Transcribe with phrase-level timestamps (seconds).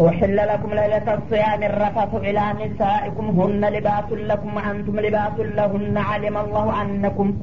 [0.00, 5.96] أحل لكم ليلة الصيام الرفث إلى نسائكم هن لباس لكم وأنتم لباس لهن.
[5.98, 7.34] علم الله أنكم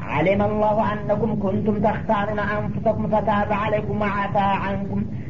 [0.00, 5.04] علم الله أنكم كنتم تختارون أنفسكم فتاب عليكم وعفى عنكم.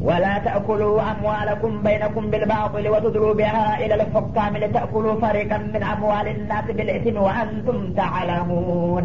[0.00, 7.16] ولا تأكلوا أموالكم بينكم بالباطل وتدلوا بها إلى الحكام لتأكلوا فريقا من أموال الناس بالإثم
[7.26, 9.04] وأنتم تعلمون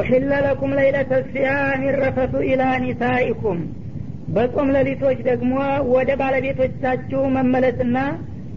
[0.00, 3.58] أحل لكم ليلة الصيام الرفث إلى نسائكم
[4.34, 5.52] በጾም ሌሊቶች ደግሞ
[5.94, 7.96] ወደ ባለቤቶቻችሁ መመለስና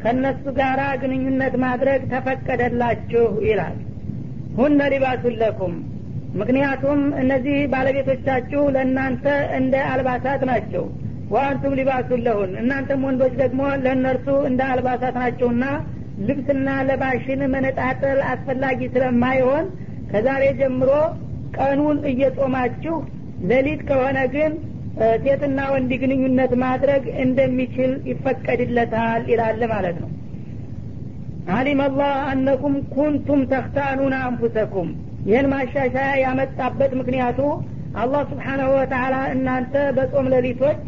[0.02, 3.78] ከእነሱ ጋር ግንኙነት ማድረግ ተፈቀደላችሁ ይላል
[4.60, 5.74] ሁነ ሊባሱን ለኩም
[6.42, 9.26] ምክንያቱም እነዚህ ባለቤቶቻችሁ ለእናንተ
[9.60, 10.86] እንደ አልባሳት ናቸው
[11.31, 15.65] ወአንቱም ሊባሱን ለሁን። እናንተም ወንዶች ደግሞ ለእነርሱ እንደ አልባሳት ናቸውና
[16.29, 19.67] ልብስና ለባሽን መነጣጠል አስፈላጊ ስለማይሆን
[20.11, 20.91] ከዛሬ ጀምሮ
[21.59, 22.97] ቀኑን እየጾማችሁ
[23.51, 24.53] ሌሊት ከሆነ ግን
[25.25, 30.11] ሴትና ወንድ ግንኙነት ማድረግ እንደሚችል ይፈቀድለታል ይላል ማለት ነው።
[31.55, 34.89] አሊም አላህ አነኩም ኩንቱም ተክታኑን አንፉሰኩም።
[35.29, 37.39] ይህን ማሻሻያ ያመጣበት ምክንያቱ
[38.03, 40.79] አላህ ስብሓናሁ ወተላ እናንተ በጾም ሌሊቶች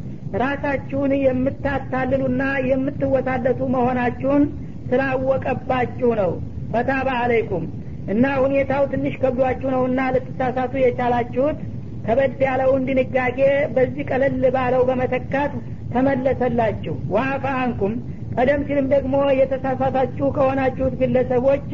[0.41, 4.45] ራሳችሁን የምታታልሉና የምትወታለቱ መሆናችሁን
[4.91, 6.33] ስላወቀባችሁ ነው።
[6.73, 7.65] ፈታባ አለይኩም።
[8.13, 11.59] እና ሁኔታው ትንሽ ከብዷችሁ ነውና ልትሳሳቱ የቻላችሁት
[12.07, 13.39] ከበድ ያለውን ድንጋጌ
[13.75, 15.53] በዚህ ቀለል ባለው በመተካት
[15.95, 17.95] ተመለሰላችሁ። ዋአፋ አንኩም።
[18.37, 21.69] ቀደም ሲልም ደግሞ የተሳሳታችሁ ከሆናችሁት ግለሰቦች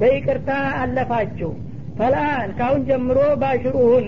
[0.00, 1.50] በይቅርታ አለፋችሁ።
[1.98, 4.06] ፈልአን ካሁን ጀምሮ ባሽሩሁን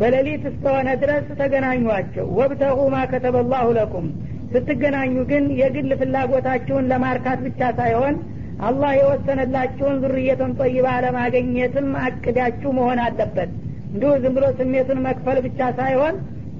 [0.00, 4.06] በሌሊት እስከሆነ ድረስ ተገናኟቸው። ወብተቁ ማ ከተበላሁ ለኩም።
[4.52, 8.14] ስትገናኙ ግን የግል ፍላጎታችሁን ለማርካት ብቻ ሳይሆን
[8.60, 13.50] አላህ የወሰነላችሁን ዙርየትን ጠይባ ለማገኘትም አቅዳችሁ መሆን አለበት።
[13.90, 16.14] እንዲሁ ዝም ብሎ ስሜቱን መክፈል ብቻ ሳይሆን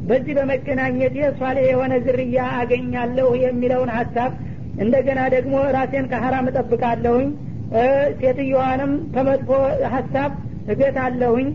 [0.09, 4.32] በዚህ በመገናኘት ሷሌ የሆነ ዝርያ አገኛለሁ የሚለውን ሀሳብ
[4.81, 7.28] እንደገና ደግሞ ራሴን ከሀራም እጠብቃለሁኝ።
[8.21, 9.50] ሴትዮዋንም ከመጥፎ
[9.94, 10.31] ሀሳብ
[10.72, 11.48] እገት አለሁኝ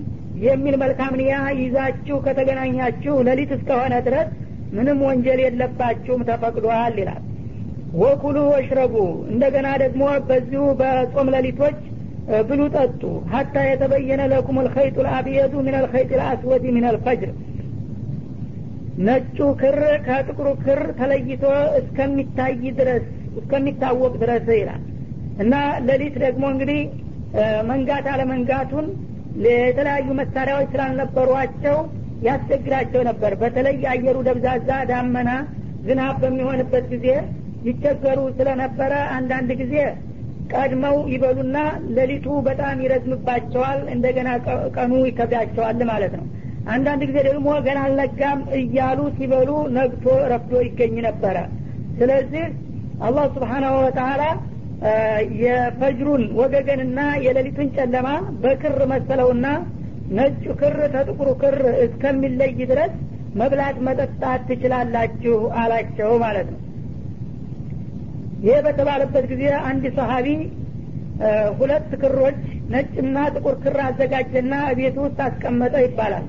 [0.44, 4.30] የሚል መልካም ንያ ይዛችሁ ከተገናኛችሁ ሌሊት እስከሆነ ድረስ
[4.76, 7.22] ምንም ወንጀል የለባችሁም ተፈቅዷል ይላል።
[8.02, 8.94] ወኩሉ ወሽረቡ
[9.34, 11.78] እንደገና ደግሞ በዚሁ በጾም ሌሊቶች
[12.50, 13.02] ብሉ ጠጡ።
[13.34, 17.32] ሀታ የተበየነ ለኩም ልኸይጡ ልአብየዱ ምን ልኸይጥ ልአስወዲ ምን ልፈጅር
[19.06, 19.78] ነጩ ክር
[20.08, 21.44] ከጥቁሩ ክር ተለይቶ
[21.80, 23.06] እስከሚታይ ድረስ
[23.40, 24.82] እስከሚታወቅ ድረስ ይላል።
[25.44, 25.54] እና
[25.88, 26.82] ሌሊት ደግሞ እንግዲህ
[27.70, 28.88] መንጋት አለመንጋቱን
[29.44, 31.78] የተለያዩ መሳሪያዎች ስላልነበሯቸው
[32.28, 35.30] ያስቸግራቸው ነበር። በተለይ አየሩ ደብዛዛ ዳመና
[35.88, 37.08] ዝናብ በሚሆንበት ጊዜ
[37.68, 39.76] ይቸገሩ ስለነበረ አንዳንድ ጊዜ
[40.54, 41.58] ቀድመው ይበሉና
[41.98, 44.30] ሌሊቱ በጣም ይረዝምባቸዋል እንደገና
[44.76, 46.26] ቀኑ ይከብዳቸዋል ማለት ነው።
[46.74, 51.38] አንዳንድ ጊዜ ደግሞ ገና አልነጋም እያሉ ሲበሉ ነግቶ ረፍዶ ይገኝ ነበረ።
[52.00, 52.46] ስለዚህ
[53.08, 54.22] አላህ ስብሓናሁ ወተላ
[55.42, 58.08] የፈጅሩን ወገገንና የሌሊቱን ጨለማ
[58.44, 59.46] በክር መሰለውና
[60.18, 61.56] ነጩ ክር ተጥቁሩ ክር
[61.86, 62.94] እስከሚለይ ድረስ
[63.36, 66.60] መብላት መጠጣት ትችላላችሁ አላቸው ማለት ነው።
[68.44, 70.28] ይህ በተባለበት ጊዜ አንድ ሰሀቢ
[71.60, 72.40] ሁለት ክሮች
[72.74, 76.26] ነጭና ጥቁር ክር አዘጋጀና ቤት ውስጥ አስቀመጠ ይባላል።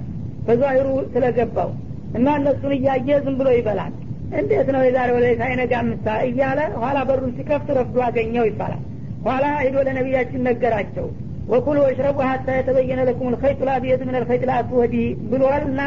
[0.47, 1.71] በዛሂሩ ስለገባው
[2.19, 3.93] እና እነሱን እያየ ዝም ብሎ ይበላል
[4.35, 8.83] እንዴት ነው የዛሬ ወደ ሳይነጋ ምሳ እያለ ኋላ በሩን ሲከፍት ረፍዶ አገኘው ይባላል።
[9.27, 11.07] ኋላ ሂዶ ለነቢያችን ነገራቸው።
[11.53, 14.95] ወኩሉ ወሽረቡ ሀታ የተበየነ ለኩም ልኸይጡ ላብየቱ ምን ልኸይጥ ላስወዲ
[15.31, 15.81] ብሏል እና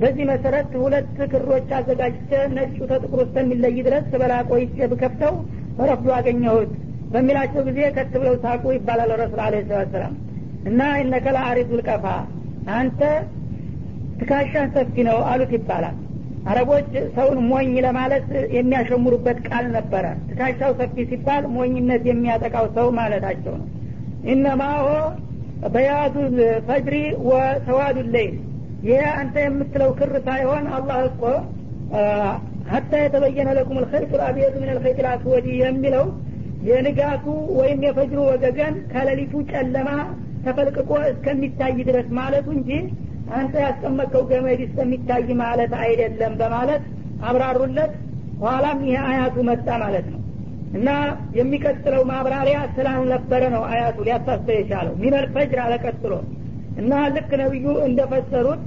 [0.00, 5.34] በዚህ መሰረት ሁለት ክሮች አዘጋጅቼ ነጩ ተጥቁር እስከሚለይ ድረስ ስበላ ቆይቼ ብከፍተው
[5.88, 6.70] ረፍዶ አገኘሁት።
[7.12, 10.14] በሚላቸው ጊዜ ከት ብለው ሳቁ ይባላል ረሱል አለ ሰላት ሰላም
[10.70, 12.04] እና እነከላ አሪዱ ልቀፋ
[12.74, 13.00] አንተ
[14.20, 15.96] ትካሻን ሰፊ ነው አሉት ይባላል
[16.48, 23.66] አረቦች ሰውን ሞኝ ለማለት የሚያሸሙሩበት ቃል ነበረ። ትካሻው ሰፊ ሲባል ሞኝነት የሚያጠቃው ሰው ማለታቸው ነው።
[24.32, 24.86] ኢነማሆ
[25.74, 26.14] በያዱ
[26.68, 26.96] ፈጅሪ
[27.28, 28.36] ወሰዋዱ ሌይል
[28.86, 31.22] ይህ አንተ የምትለው ክር ሳይሆን አላህ እኮ
[32.70, 36.06] ሀታ የተበየነ ለኩም ልኸይጡ ልአብየቱ ምን ልኸይጥ ልአስወዲ የሚለው
[36.68, 37.24] የንጋቱ
[37.58, 39.90] ወይም የፈጅሩ ወገገን ከሌሊቱ ጨለማ
[40.44, 42.70] ተፈልቅቆ እስከሚታይ ድረስ ማለቱ እንጂ
[43.38, 46.82] አንተ ያስቀመጥከው ገመድ እስከሚታይ ማለት አይደለም በማለት
[47.28, 47.92] አብራሩለት።
[48.42, 50.20] ኋላም ይህ አያቱ መጣ ማለት ነው።
[50.74, 50.88] እና
[51.38, 56.12] የሚቀጥለው ማብራሪያ ስላልነበረ ነው አያቱ ሊያሳስበ የቻለው። ሚነል ፈጅር አለቀጥሎ
[56.80, 58.62] እና ልክ ነቢዩ እንደፈሰሩት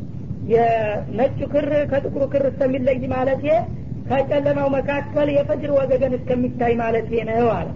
[0.51, 3.43] የነጩ ክር ከጥቁሩ ክር እስከሚለይ ማለት
[4.09, 7.67] ከጨለማው መካከል የፈጅር ወገገን እስከሚታይ ማለት ነው አለ።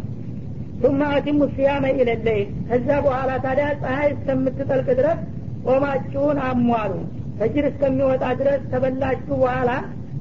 [0.81, 5.19] ثم አቲሙ ሲያመ ኢለለይል ከዛ በኋላ ታዲያ ፀሐይ እስከምትጠልቅ ድረስ
[5.67, 6.93] ጾማችሁን አሟሉ።
[7.39, 9.71] ፈጅር እስከሚወጣ ድረስ ተበላችሁ በኋላ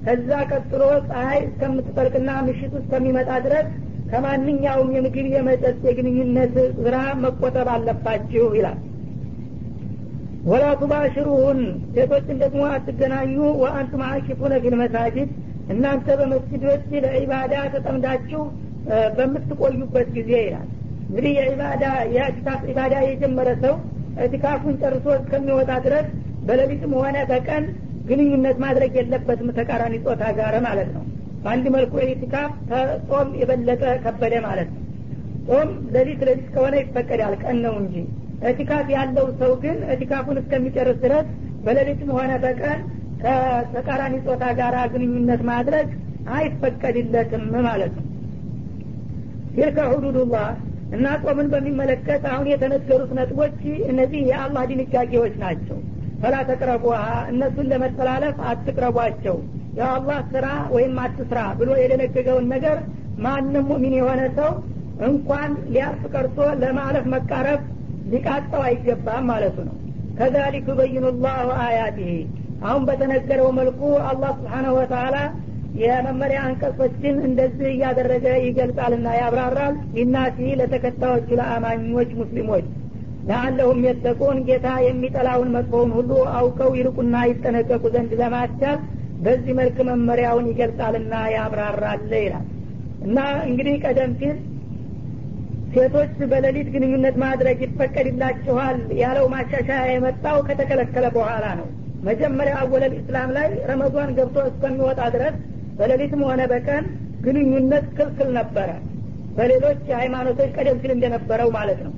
[0.06, 3.68] ከዛ ቀጥሎ ፀሐይ እስከምትጠልቅና ምሽቱ እስከሚመጣ ድረስ
[4.10, 8.78] ከማንኛውም የምግብ የመጠጥ የግንኙነት ስራ መቆጠብ አለባችሁ ይላል።
[10.46, 11.60] ወላ ቱባሽሩሁን
[11.94, 13.32] ሴቶችን ደግሞ አትገናኙ።
[13.62, 15.30] ወአንቱም አኪፉነ ፊል መሳጅድ
[15.72, 18.42] እናንተ በመስጅዶች ለዒባዳ ተጠምዳችሁ
[19.16, 20.68] በምትቆዩበት ጊዜ ይላል።
[21.08, 21.84] እንግዲህ የዒባዳ
[22.14, 23.74] የእቲካፍ ዒባዳ የጀመረ ሰው
[24.24, 26.06] እቲካፉን ጨርሶ እስከሚወጣ ድረስ
[26.48, 27.64] በሌሊትም ሆነ በቀን
[28.08, 31.04] ግንኙነት ማድረግ የለበትም ተቃራኒ ጾታ ጋር ማለት ነው።
[31.42, 34.82] በአንድ መልኩ ኢቲካፍ ከጾም የበለጠ ከበደ ማለት ነው።
[35.48, 37.94] ጾም ሌሊት ሌሊት ከሆነ ይፈቀዳል ቀን ነው እንጂ።
[38.48, 41.26] እቲካፍ ያለው ሰው ግን እቲካፉን እስከሚጨርስ ድረስ
[41.64, 42.80] በሌሊትም ሆነ በቀን
[43.22, 45.88] ከተቃራኒ ጾታ ጋር ግንኙነት ማድረግ
[46.36, 48.04] አይፈቀድለትም ማለት ነው።
[49.52, 50.48] ትልከ ሁዱዱላህ
[50.94, 53.56] እና ጾምን በሚመለከት አሁን የተነገሩት ነጥቦች
[53.88, 55.78] እነዚህ የአላህ ድንጋጌዎች ናቸው።
[56.20, 57.00] ፈላ ተቅረቡሃ
[57.32, 59.36] እነሱን ለመተላለፍ አትቅረቧቸው።
[59.78, 62.78] የአላህ ስራ ወይም አትስራ ብሎ የደነገገውን ነገር
[63.18, 64.52] ማንም ሙሚን የሆነ ሰው
[65.06, 67.60] እንኳን ሊያልፍ ቀርቶ ለማለፍ መቃረብ
[68.12, 69.76] ሊቃጠው አይገባም ማለቱ ነው።
[70.18, 72.14] ከዛሊክ ዩበይኑ ላሁ አያቲህ
[72.62, 73.80] አሁን በተነገረው መልኩ
[74.10, 75.16] አላህ ስብሓናሁ ወተላ
[75.76, 82.66] የመመሪያ አንቀጾችን እንደዚህ እያደረገ ይገልጻልና ያብራራል። ሊናሲ ለተከታዮቹ ለአማኞች ሙስሊሞች
[83.28, 88.78] ለአለሁም የተቁን ጌታ የሚጠላውን መጥፎውን ሁሉ አውቀው ይልቁና ይጠነቀቁ ዘንድ ለማስቻል
[89.24, 92.46] በዚህ መልክ መመሪያውን ይገልጻልና ያብራራል ይላል።
[93.06, 93.18] እና
[93.48, 94.36] እንግዲህ ቀደም ሲል
[95.74, 101.66] ሴቶች በሌሊት ግንኙነት ማድረግ ይፈቀድላችኋል ያለው ማሻሻያ የመጣው ከተከለከለ በኋላ ነው።
[102.06, 105.36] መጀመሪያ አወለል ኢስላም ላይ ረመዷን ገብቶ እስከሚወጣ ድረስ
[105.78, 106.84] በሌሊትም ሆነ በቀን
[107.24, 108.68] ግንኙነት ክልክል ነበረ።
[109.36, 111.92] በሌሎች የሃይማኖቶች ቀደም ሲል እንደነበረው ማለት ነው።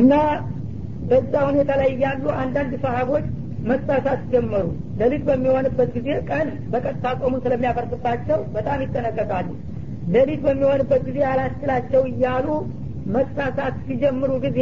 [0.00, 0.12] እና
[1.10, 3.24] በዛ ሁኔታ ላይ ያሉ አንዳንድ ሰሀቦች
[3.70, 4.66] መሳሳት ጀመሩ።
[5.00, 9.48] ሌሊት በሚሆንበት ጊዜ ቀን በቀጥታ ጾሙን ስለሚያፈርስባቸው በጣም ይጠነቀቃሉ።
[10.14, 12.48] ሌሊት በሚሆንበት ጊዜ አላስችላቸው እያሉ
[13.16, 14.60] መሳሳት ሲጀምሩ ጊዜ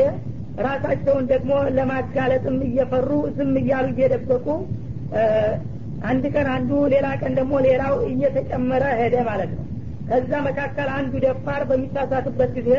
[0.67, 4.46] ራሳቸውን ደግሞ ለማጋለጥም እየፈሩ ዝም እያሉ እየደበቁ
[6.06, 9.65] አንድ ቀን አንዱ ሌላ ቀን ደግሞ ሌላው እየተጨመረ ሄደ ማለት ነው።
[10.11, 12.71] ከዛ መካከል አንዱ ደፋር በሚሳሳትበት ጊዜ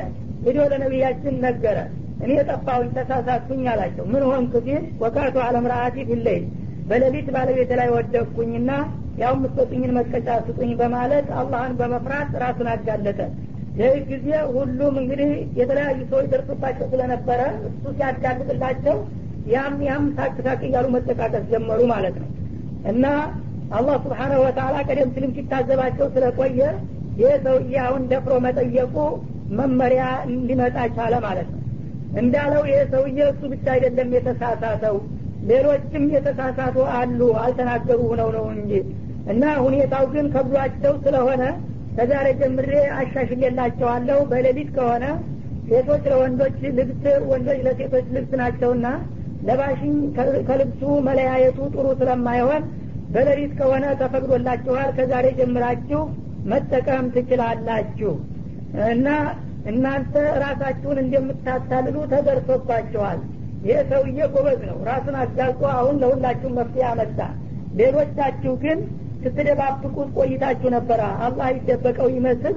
[0.45, 1.77] ሂዶ ለነቢያችን ነገረ።
[2.24, 6.45] እኔ ጠፋሁኝ ተሳሳትኩኝ አላቸው። ምን ሆንክ ሲል ወቃቱ አለምራአቲ ፊለይል
[6.89, 8.71] በሌሊት ባለቤት ላይ ወደቅኩኝና
[9.19, 13.19] ያው የምትሰጡኝን መቀጫ ስጡኝ በማለት አላህን በመፍራት ራሱን አጋለጠ።
[13.80, 15.30] ይህ ጊዜ ሁሉም እንግዲህ
[15.60, 18.95] የተለያዩ ሰዎች ደርሶባቸው ስለነበረ እሱ ሲያጋልጥላቸው
[19.48, 20.36] ያም ያም ታቅ
[20.68, 22.27] እያሉ መጠቃቀስ ጀመሩ ማለት ነው
[22.91, 23.05] እና
[23.71, 26.59] አላህ ስብሓናሁ ወተላ ቀደም ሲልም ሲታዘባቸው ስለቆየ
[27.19, 28.95] ይህ ሰውዬ አሁን ደፍሮ መጠየቁ
[29.59, 31.57] መመሪያ እንዲመጣ ቻለ ማለት ነው።
[32.21, 34.95] እንዳለው ይህ ሰውዬ እሱ ብቻ አይደለም የተሳሳተው
[35.49, 38.71] ሌሎችም የተሳሳቱ አሉ አልተናገሩ ሆነው ነው እንጂ።
[39.31, 41.43] እና ሁኔታው ግን ከብሏቸው ስለሆነ
[41.97, 45.05] ከዛሬ ጀምሬ አሻሽሌላቸዋለሁ በሌሊት ከሆነ
[45.67, 48.86] ሴቶች ለወንዶች ልብስ ወንዶች ለሴቶች ልብስ ናቸውና
[49.48, 49.96] ለባሽኝ
[50.48, 52.63] ከልብሱ መለያየቱ ጥሩ ስለማይሆን
[53.13, 56.01] በሌሊት ከሆነ ተፈቅዶላችኋል ከዛሬ ጀምራችሁ
[56.51, 58.12] መጠቀም ትችላላችሁ።
[58.89, 59.08] እና
[59.69, 63.19] እናንተ ራሳችሁን እንደምታታልሉ ተደርሶባችኋል።
[63.63, 67.19] ይህ ሰውዬ ጎበዝ ነው ራሱን አጋልጦ አሁን ለሁላችሁ መፍትሄ አመጣ።
[67.79, 68.79] ሌሎቻችሁ ግን
[69.24, 72.55] ስትደባብቁት ቆይታችሁ ነበረ። አላህ ይደበቀው ይመስል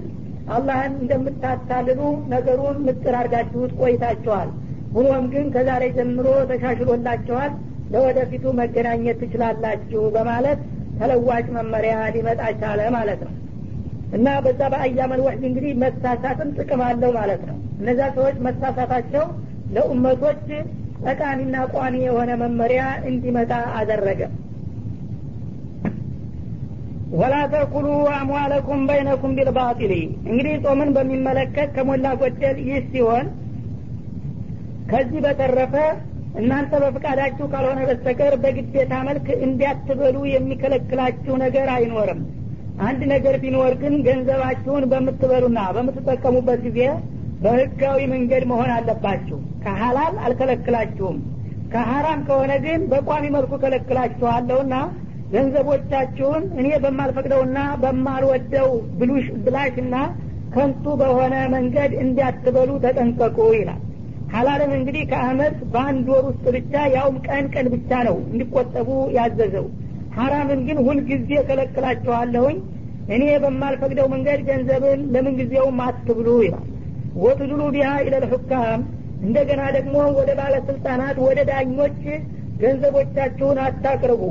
[0.55, 2.01] አላህን እንደምታታልሉ
[2.33, 4.49] ነገሩን ምስጥር አርጋችሁት ቆይታችኋል
[4.95, 7.53] ሁኖም ግን ከዛሬ ጀምሮ ተሻሽሎላችኋል
[7.93, 10.61] ለወደፊቱ መገናኘት ትችላላችሁ በማለት
[10.99, 13.33] ተለዋጭ መመሪያ ሊመጣ ቻለ ማለት ነው።
[14.17, 19.25] እና በዛ በአያመል ወህድ እንግዲህ መሳሳትም ጥቅም አለው ማለት ነው። እነዛ ሰዎች መሳሳታቸው
[19.75, 20.45] ለኡመቶች
[21.05, 24.21] ጠቃሚና ቋሚ የሆነ መመሪያ እንዲመጣ አደረገ።
[27.13, 27.87] ወላ ተኩሉ
[28.19, 29.93] አምዋለኩም በይነኩም ቢልባጢል
[30.29, 33.27] እንግዲህ ጾምን በሚመለከት ከሞላ ጎደል ይህ ሲሆን
[34.91, 35.75] ከዚህ በተረፈ
[36.41, 42.21] እናንተ በፍቃዳችሁ ካልሆነ በስተቀር በግዴታ መልክ እንዲያትበሉ የሚከለክላችሁ ነገር አይኖርም።
[42.83, 46.81] አንድ ነገር ቢኖር ግን ገንዘባችሁን በምትበሉና በምትጠቀሙበት ጊዜ
[47.43, 51.19] በህጋዊ መንገድ መሆን አለባችሁ። ከሀላል አልከለክላችሁም።
[51.73, 54.75] ከሀራም ከሆነ ግን በቋሚ መልኩ ከለክላችኋለሁና
[55.37, 59.95] ገንዘቦቻችሁን እኔ በማልፈቅደውና በማልወደው ብሉሽ ብላሽና
[60.55, 63.81] ከንቱ በሆነ መንገድ እንዲያትበሉ ተጠንቀቁ ይላል
[64.33, 69.67] ሀላልን እንግዲህ ከአመት በአንድ ወር ውስጥ ብቻ ያውም ቀን ቀን ብቻ ነው እንዲቆጠቡ ያዘዘው።
[70.17, 72.57] ሀራምን ግን ሁልጊዜ ከለክላችኋለሁኝ
[73.15, 76.67] እኔ በማልፈቅደው መንገድ ገንዘብን ለምን ጊዜውም አትብሉ ይላል።
[77.23, 78.81] ወትድሉ ቢሃ ኢለልሑካም
[79.23, 81.99] እንደገና ደግሞ ወደ ባለስልጣናት ወደ ዳኞች
[82.63, 84.23] ገንዘቦቻችሁን አታቅርቡ።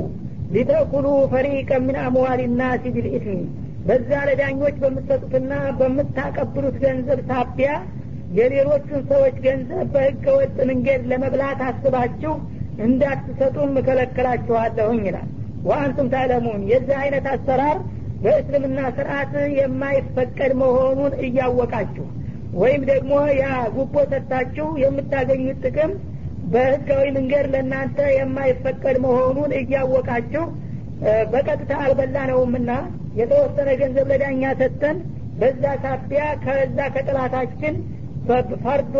[0.54, 3.36] ሊተኩሉ ፈሪቀ ምን አምዋል ናሲ ቢልኢትሚ
[3.86, 7.70] በዛ ለዳኞች በምትሰጡትና በምታቀብሉት ገንዘብ ሳቢያ
[8.32, 12.32] የሌሎቹን ሰዎች ገንዘብ በህገ ወጥ መንገድ ለመብላት አስባችሁ
[12.84, 15.28] እንዳትሰጡም እከለክላችኋለሁኝ ይላል።
[15.64, 17.78] ወአንቱም ታለሙን የዚህ አይነት አሰራር
[18.22, 22.06] በእስልምና ስርዓት የማይፈቀድ መሆኑን እያወቃችሁ
[22.54, 23.44] ወይም ደግሞ ያ
[23.76, 25.92] ጉቦ ሰጥታችሁ የምታገኙት ጥቅም
[26.52, 30.44] በህጋዊ መንገድ ለእናንተ የማይፈቀድ መሆኑን እያወቃችሁ
[31.32, 32.72] በቀጥታ አልበላ ነውምና
[33.20, 34.98] የተወሰነ ገንዘብ ለዳኛ ሰጥተን
[35.40, 37.74] በዛ ሳቢያ ከዛ ከጥላታችን
[38.64, 38.96] ፈርዶ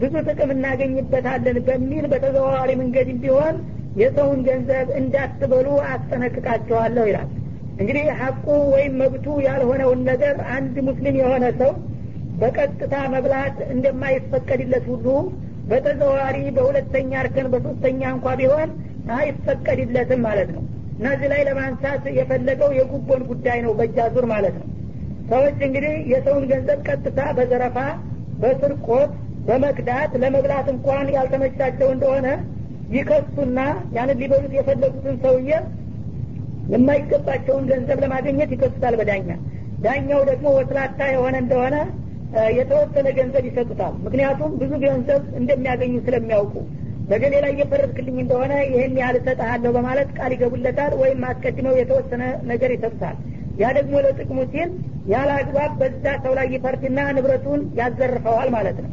[0.00, 3.56] ብዙ ጥቅም እናገኝበታለን በሚል በተዘዋዋሪ መንገድ ቢሆን
[4.00, 7.28] የሰውን ገንዘብ እንዳትበሉ አስጠነቅቃቸዋለሁ ይላል።
[7.78, 8.44] እንግዲህ ሀቁ
[8.74, 11.72] ወይም መብቱ ያልሆነውን ነገር አንድ ሙስሊም የሆነ ሰው
[12.40, 15.06] በቀጥታ መብላት እንደማይፈቀድለት ሁሉ
[15.70, 18.70] በተዘዋዋሪ በሁለተኛ እርከን በሶስተኛ እንኳ ቢሆን
[19.16, 20.62] አይፈቀድለትም ማለት ነው።
[20.98, 24.68] እና እዚህ ላይ ለማንሳት የፈለገው የጉቦን ጉዳይ ነው በእጃ ዙር ማለት ነው።
[25.30, 27.78] ሰዎች እንግዲህ የሰውን ገንዘብ ቀጥታ በዘረፋ
[28.40, 29.12] በስርቆት
[29.46, 32.28] በመክዳት ለመብላት እንኳን ያልተመቻቸው እንደሆነ
[32.96, 33.58] ይከሱና
[33.96, 35.50] ያንን ሊበሉት የፈለጉትን ሰውዬ
[36.72, 39.28] የማይገባቸውን ገንዘብ ለማግኘት ይከሱታል በዳኛ።
[39.84, 41.76] ዳኛው ደግሞ ወስላታ የሆነ እንደሆነ
[42.56, 46.54] የተወሰነ ገንዘብ ይሰጡታል። ምክንያቱም ብዙ ገንዘብ እንደሚያገኙ ስለሚያውቁ።
[47.10, 53.16] በገሌ ላይ እየፈረድክልኝ እንደሆነ ይህን ያህል እሰጥሃለሁ በማለት ቃል ይገቡለታል ወይም አስቀድመው የተወሰነ ነገር ይሰጡታል
[53.56, 54.70] ያ ደግሞ ለጥቅሙ ሲል
[55.12, 58.92] ያለ አግባብ በዛ ሰው ላይ ይፈርድና ንብረቱን ያዘርፈዋል ማለት ነው።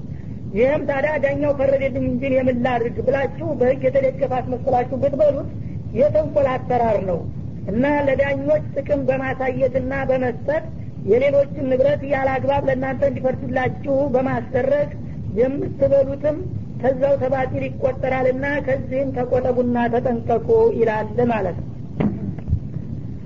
[0.53, 2.57] ይህም ታዲያ ዳኛው ፈረደልኝ እንጂ የምን
[3.07, 5.49] ብላችሁ በህግ የተደገፈ አስመስላችሁ ብትበሉት
[5.99, 7.19] የተንኮል አሰራር ነው
[7.71, 10.63] እና ለዳኞች ጥቅም በማሳየትና በመስጠት
[11.11, 14.89] የሌሎችን ንብረት ያለ አግባብ ለእናንተ እንዲፈርድላችሁ በማስደረግ
[15.39, 16.37] የምትበሉትም
[16.81, 20.47] ከዛው ተባጢል ይቆጠራልና ከዚህም ተቆጠቡና ተጠንቀቁ
[20.79, 21.69] ይላል ማለት ነው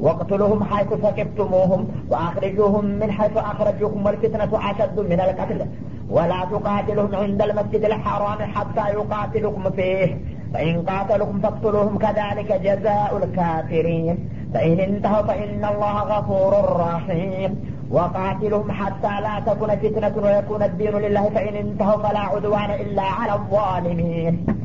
[0.00, 5.66] واقتلوهم حيث ثقفتموهم وأخرجوهم من حيث أخرجوكم والفتنة أشد من القتل.
[6.10, 10.18] ولا تقاتلهم عند المسجد الحرام حتى يقاتلوكم فيه.
[10.54, 14.28] فإن قاتلوكم فاقتلوهم كذلك جزاء الكافرين.
[14.54, 17.72] فإن انتهوا فإن الله غفور رحيم.
[17.90, 21.30] وقاتلهم حتى لا تكون فتنة ويكون الدين لله.
[21.34, 24.61] فإن انتهوا فلا عدوان إلا على الظالمين.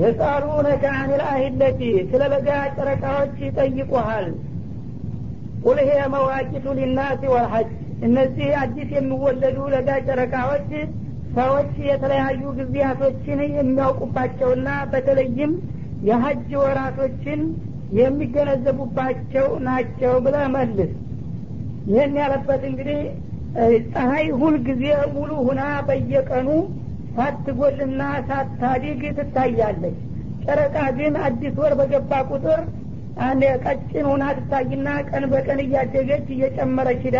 [0.00, 1.80] የሳሉነከ አን ልአሂለቲ
[2.10, 4.26] ስለ በጋ ጨረቃዎች ይጠይቁሃል።
[5.64, 7.70] ቁል ሄ መዋቂቱ ሊናሲ ወልሐጅ
[8.06, 10.68] እነዚህ አዲስ የሚወለዱ ለጋ ጨረቃዎች
[11.36, 15.52] ሰዎች የተለያዩ ጊዜያቶችን የሚያውቁባቸውና በተለይም
[16.08, 17.40] የሀጅ ወራቶችን
[18.00, 20.90] የሚገነዘቡባቸው ናቸው ብለ መልስ።
[21.90, 23.00] ይህን ያለበት እንግዲህ
[23.92, 24.82] ፀሐይ ሁልጊዜ
[25.14, 26.48] ሙሉ ሁና በየቀኑ
[27.16, 29.96] ሳትጎልና ሳታዲግ ትታያለች።
[30.44, 32.60] ጨረቃ ግን አዲስ ወር በገባ ቁጥር
[33.22, 37.18] አንድ ቀጭን ሁና ትታይና ቀን በቀን እያደገች እየጨመረች ሂዳ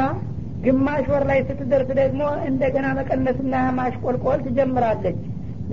[0.65, 5.19] ግማሽ ወር ላይ ስትደርስ ደግሞ እንደገና መቀነስና ማሽቆልቆል ትጀምራለች።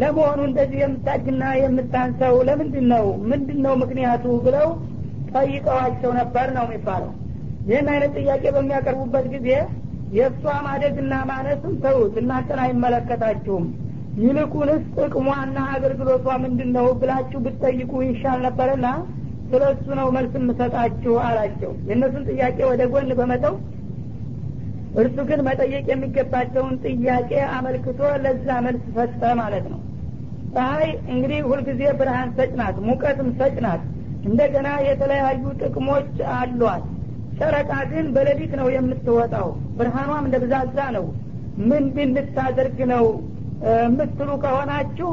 [0.01, 4.25] ለመሆኑ እንደዚህ የምታድግና የምታንሰው ለምንድን ነው ምንድን ነው ምክንያቱ?
[4.45, 4.67] ብለው
[5.33, 7.13] ጠይቀዋቸው ነበር ነው የሚባለው።
[7.69, 9.47] ይህን አይነት ጥያቄ በሚያቀርቡበት ጊዜ
[10.13, 13.65] የእሷ ማደግና ማነስም ተውት እናንተን አይመለከታችሁም
[14.17, 18.88] ይልቁንስ ጥቅሟና አገልግሎቷ ምንድን ነው ብላችሁ ብትጠይቁ ይሻል ነበርና
[19.50, 23.55] ስለ እሱ ነው መልስ የምሰጣችሁ አላቸው። የእነሱን ጥያቄ ወደ ጎን በመተው
[25.01, 29.79] እርሱ ግን መጠየቅ የሚገባቸውን ጥያቄ አመልክቶ ለዛ መልስ ሰጠ ማለት ነው።
[30.53, 33.81] ፀሀይ እንግዲህ ሁልጊዜ ብርሃን ሰጭ ናት ሙቀትም ሰጭ ናት።
[34.27, 36.86] እንደገና የተለያዩ ጥቅሞች አሏት።
[37.39, 41.05] ጨረቃ ግን በሌሊት ነው የምትወጣው ብርሃኗም እንደ ብዛዛ ነው።
[41.69, 43.05] ምንድን ልታደርግ ነው
[43.65, 45.09] የምትሉ ከሆናችሁ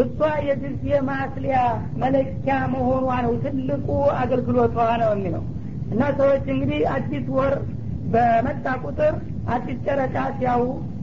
[0.00, 1.58] እሷ የጊዜ ማስሊያ
[2.02, 3.86] መለኪያ መሆኗ ነው ትልቁ
[4.20, 5.44] አገልግሎቷ ነው የሚለው።
[5.92, 7.54] እና ሰዎች እንግዲህ አዲስ ወር
[8.14, 9.14] በመጣ ቁጥር
[9.54, 10.62] አዲስ ጨረቃ ሲያው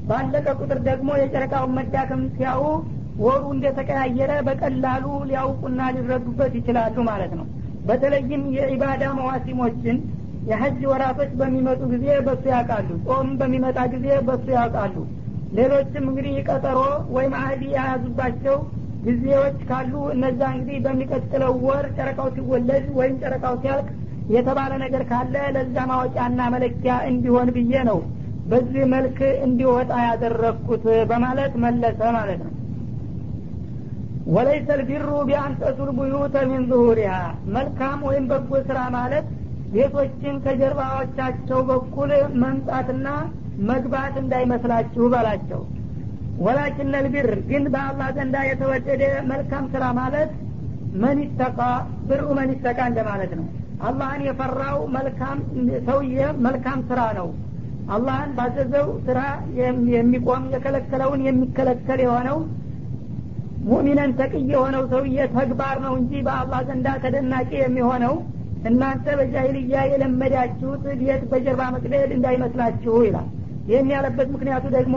[0.10, 2.64] ባለቀ ቁጥር ደግሞ የጨረቃውን መዳከም ሲያው
[3.24, 7.48] ወሩ እንደተቀያየረ በቀላሉ ሊያውቁና ሊረዱበት ይችላሉ ማለት ነው።
[7.88, 9.98] በተለይም የኢባዳ መዋሲሞችን
[10.50, 14.96] የሐጅ ወራቶች በሚመጡ ጊዜ በሱ ያውቃሉ። ጾም በሚመጣ ጊዜ በሱ ያውቃሉ
[15.54, 16.80] ሌሎችም እንግዲህ ቀጠሮ
[17.16, 18.58] ወይም አህዲ የያዙባቸው
[19.04, 23.88] ጊዜዎች ካሉ እነዛ እንግዲህ በሚቀጥለው ወር ጨረቃው ሲወለድ ወይም ጨረቃው ሲያልቅ
[24.34, 28.00] የተባለ ነገር ካለ ለዛ ማወቂያና መለኪያ እንዲሆን ብዬ ነው
[28.46, 32.52] በዚህ መልክ እንዲወጣ ያደረግኩት በማለት መለሰ ማለት ነው።
[34.34, 37.16] ወለይሰ ልቢሩ ቢአን ተእቱል ቡዩተ ሚን ዙሁሪሃ።
[37.56, 39.26] መልካም ወይም በጎ ስራ ማለት
[39.74, 42.12] ቤቶችን ከጀርባዎቻቸው በኩል
[42.44, 43.08] መምጣትና
[43.70, 45.62] መግባት እንዳይመስላችሁ በላቸው።
[46.40, 50.32] ወላኪን ልቢር ግን በአላህ ዘንዳ የተወደደ መልካም ስራ ማለት
[51.04, 51.60] መን ይተቃ
[52.08, 53.46] ብሩ መን ይተቃ እንደማለት ነው።
[53.88, 55.38] አላህን የፈራው መልካም
[55.88, 57.30] ሰውዬ መልካም ስራ ነው።
[57.90, 59.20] አላህን ባዘዘው ስራ
[59.94, 62.38] የሚቆም የከለከለውን የሚከለከል የሆነው
[63.66, 68.16] ሙእሚነን ተቅይ የሆነው ሰውዬ ተግባር ነው እንጂ በአላህ ዘንዳ ተደናቂ የሚሆነው
[68.70, 73.30] እናንተ በጃሂልያ የለመዳችሁት ቤት በጀርባ መቅደድ እንዳይመስላችሁ ይላል
[73.68, 74.96] ይህን ያለበት ምክንያቱ ደግሞ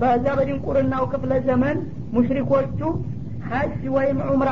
[0.00, 1.76] በዛ በድንቁርናው ክፍለ ዘመን
[2.14, 2.80] ሙሽሪኮቹ
[3.50, 4.50] ሀጅ ወይም ዑምራ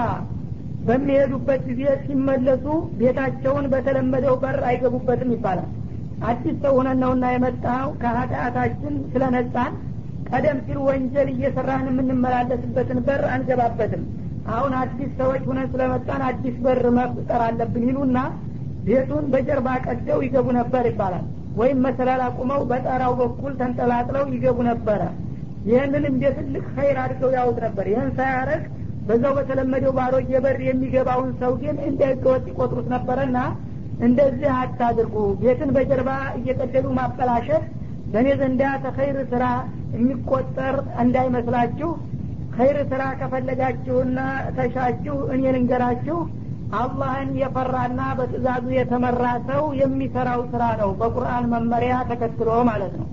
[0.87, 2.65] በሚሄዱበት ጊዜ ሲመለሱ
[3.01, 5.69] ቤታቸውን በተለመደው በር አይገቡበትም ይባላል።
[6.29, 9.73] አዲስ ሰው ሆነን ነውና የመጣው ከኃጢአታችን ስለነጻን
[10.31, 14.03] ቀደም ሲል ወንጀል እየሰራን የምንመላለስበትን በር አንገባበትም።
[14.53, 18.19] አሁን አዲስ ሰዎች ሁነን ስለመጣን አዲስ በር መፍጠር አለብን ይሉና
[18.87, 21.27] ቤቱን በጀርባ ቀደው ይገቡ ነበር ይባላል
[21.59, 25.01] ወይም መሰላል አቁመው በጠራው በኩል ተንጠላጥለው ይገቡ ነበረ።
[25.67, 28.63] ይህንን እንደ ትልቅ ኸይር አድርገው ያውት ነበር። ይህን ሳያረግ
[29.07, 33.39] በዛው በተለመደው ባሮጌ በር የሚገባውን ሰው ግን እንደ ህገወጥ ይቆጥሩት ነበረና
[34.01, 37.65] እንደዚህ አታድርጉ ቤትን በጀርባ እየቀደዱ ማበላሸት
[38.13, 39.45] በእኔ ዘንዳ ከኸይር ስራ
[39.95, 41.91] የሚቆጠር እንዳይመስላችሁ።
[42.57, 44.19] ኸይር ስራ ከፈለጋችሁና
[44.57, 46.17] ተሻችሁ እኔ ልንገራችሁ
[46.79, 53.09] አላህን የፈራና በትእዛዙ የተመራ ሰው የሚሰራው ስራ ነው። በቁርአን መመሪያ ተከትሎ ማለት ነው።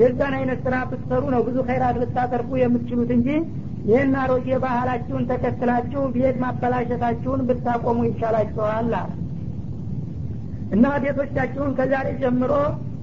[0.00, 3.28] የዛን አይነት ስራ ብትሰሩ ነው ብዙ ኸይራት ልታተርፉ የምትችሉት እንጂ
[3.88, 8.94] ይህን አሮጌ ባህላችሁን ተከትላችሁ ቤት ማበላሸታችሁን ብታቆሙ ይሻላችኋል አለ።
[10.74, 12.52] እና ቤቶቻችሁን ከዛሬ ጀምሮ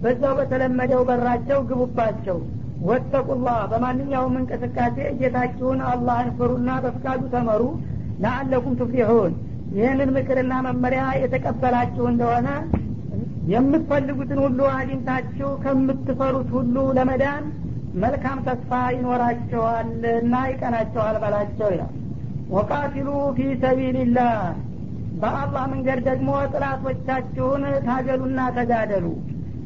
[0.03, 2.37] በዛው በተለመደው በራቸው ግቡባቸው።
[2.87, 7.61] ወተቁላህ በማንኛውም እንቅስቃሴ ጌታችሁን አላህን ፍሩና በፍቃዱ ተመሩ።
[8.23, 9.33] ለአለኩም ትፍሊሑን
[9.73, 12.49] ይህንን ምክርና መመሪያ የተቀበላችሁ እንደሆነ
[13.53, 17.45] የምትፈልጉትን ሁሉ አግኝታችሁ ከምትፈሩት ሁሉ ለመዳን
[18.03, 21.91] መልካም ተስፋ ይኖራቸዋል እና ይቀናቸዋል በላቸው ይላል።
[22.55, 24.37] ወቃቲሉ ፊ ሰቢልላህ
[25.21, 29.05] በአላህ መንገድ ደግሞ ጥላቶቻችሁን ታገሉና ተጋደሉ።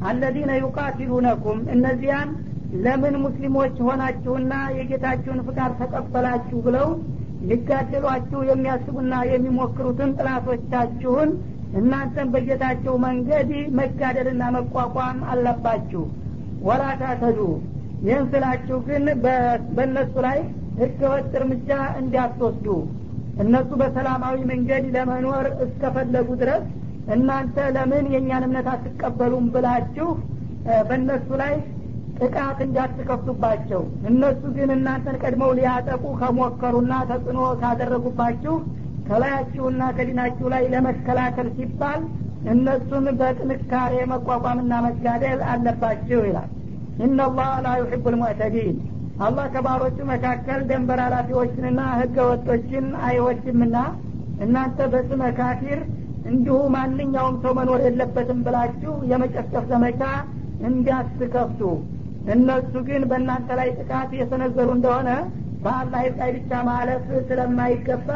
[0.08, 2.28] አለዚነ ዩቃቲሉነኩም እነዚያን
[2.84, 6.88] ለምን ሙስሊሞች ሆናችሁና የጌታችሁን ፍቃድ ተቀበላችሁ ብለው
[7.48, 11.30] ሊጋደሏችሁ የሚያስቡና የሚሞክሩትን ጥላቶቻችሁን
[11.78, 13.48] እናንተን በጌታቸው መንገድ
[13.78, 16.02] መጋደልና መቋቋም አለባችሁ።
[16.68, 17.40] ወላ ታተዱ።
[18.06, 19.04] ይህን ስላችሁ ግን
[19.76, 20.38] በእነሱ ላይ
[20.80, 21.70] ህገወጥ እርምጃ
[22.00, 22.66] እንዲያስወስዱ።
[23.44, 26.64] እነሱ በሰላማዊ መንገድ ለመኖር እስከፈለጉ ድረስ
[27.14, 30.08] እናንተ ለምን የእኛን እምነት አትቀበሉም ብላችሁ
[30.88, 31.54] በእነሱ ላይ
[32.20, 38.54] ጥቃት እንዳትከፍቱባቸው። እነሱ ግን እናንተን ቀድመው ሊያጠቁ ከሞከሩና ተጽዕኖ ካደረጉባችሁ
[39.08, 42.00] ከላያችሁና ከዲናችሁ ላይ ለመከላከል ሲባል
[42.52, 46.50] እነሱን በጥንካሬ መቋቋምና መጋደል አለባችሁ ይላል።
[47.04, 48.76] ኢነላህ ላ ዩሕቡ ልሙዕተዲን
[49.26, 53.76] አላህ ከባሮቹ መካከል ደንበር ኃላፊዎችንና ህገ ወጦችን አይወድምና
[54.44, 55.80] እናንተ በስመ ካፊር
[56.30, 60.02] እንዲሁ ማንኛውም ሰው መኖር የለበትም ብላችሁ የመጨፍጨፍ ዘመቻ
[60.68, 61.60] እንዲያስከፍቱ
[62.34, 65.10] እነሱ ግን በእናንተ ላይ ጥቃት የሰነዘሩ እንደሆነ
[65.62, 68.08] በአላህ ላይ ብቻ ማለፍ ስለማይገባ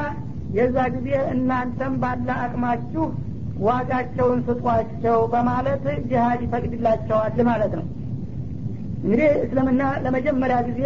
[0.57, 3.05] የዛ ጊዜ እናንተም ባለ አቅማችሁ
[3.67, 7.87] ዋጋቸውን ስጧቸው በማለት ጅሀድ ይፈቅድላቸዋል ማለት ነው።
[9.05, 10.83] እንግዲህ እስልምና ለመጀመሪያ ጊዜ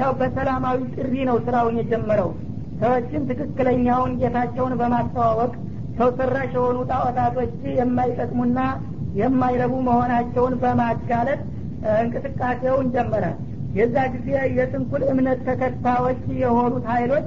[0.00, 2.30] ያው በሰላማዊ ጥሪ ነው ስራውን የጀመረው።
[2.80, 5.52] ሰዎችን ትክክለኛውን ጌታቸውን በማስተዋወቅ
[5.98, 8.58] ሰው ሰራሽ የሆኑ ጣዖታቶች የማይጠቅሙና
[9.20, 11.38] የማይረቡ መሆናቸውን በማጋለጥ
[11.96, 13.24] እንቅስቃሴውን ጀመረ።
[13.78, 17.26] የዛ ጊዜ የጥንኩል እምነት ተከታዮች የሆኑት ሀይሎች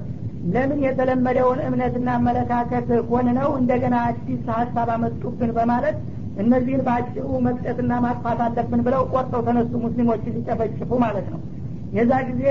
[0.53, 5.97] ለምን የተለመደውን እምነትና አመለካከት ኮንነው እንደገና አዲስ ሀሳብ አመጡብን በማለት
[6.43, 11.41] እነዚህን በአጭሩ መቅጨትና ማጥፋት አለብን ብለው ቆርጠው ተነሱ ሙስሊሞችን ሊጨፈጭፉ ማለት ነው።
[11.97, 12.43] የዛ ጊዜ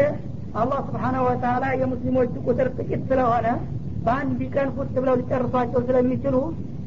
[0.61, 3.47] አላህ ስብሓናሁ ወተላ የሙስሊሞቹ ቁጥር ጥቂት ስለሆነ
[4.05, 6.37] በአንድ ቀን ፉት ብለው ሊጨርሷቸው ስለሚችሉ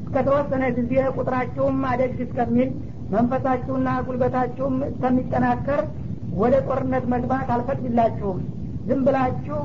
[0.04, 2.70] እስከተወሰነ ጊዜ ቁጥራቸውም አደግ እስከሚል
[3.12, 5.82] መንፈሳችሁና ጉልበታችሁም እስከሚጠናከር
[6.42, 8.40] ወደ ጦርነት መግባት አልፈቅድላችሁም።
[8.88, 9.60] ዝም ብላችሁ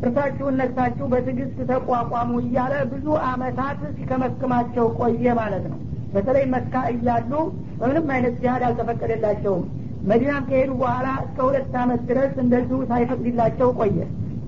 [0.00, 5.78] እርሳችሁን ነግታችሁ በትዕግስት ተቋቋሙ እያለ ብዙ አመታት ሲከመክማቸው ቆየ ማለት ነው።
[6.14, 7.32] በተለይ መካ እያሉ
[7.80, 9.64] በምንም አይነት ጅሀድ አልተፈቀደላቸውም።
[10.10, 13.98] መዲናም ከሄዱ በኋላ እስከ ሁለት አመት ድረስ እንደዚሁ ሳይፈቅድላቸው ቆየ።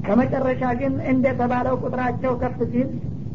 [0.07, 2.88] በመጨረሻ ግን እንደተባለው ቁጥራቸው ከፍ ሲል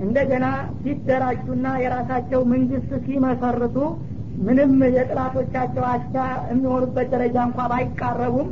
[0.05, 0.45] እንደገና
[0.81, 3.77] ሲደራጁና የራሳቸው መንግስት ሲመሰርቱ
[4.45, 6.13] ምንም የጥላቶቻቸው አቻ
[6.49, 8.49] የሚሆኑበት ደረጃ እንኳ ባይቃረቡም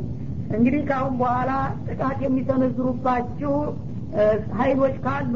[0.56, 1.52] እንግዲህ ከአሁን በኋላ
[1.86, 3.52] ጥቃት የሚሰነዝሩባችሁ
[4.58, 5.34] ሀይሎች ካሉ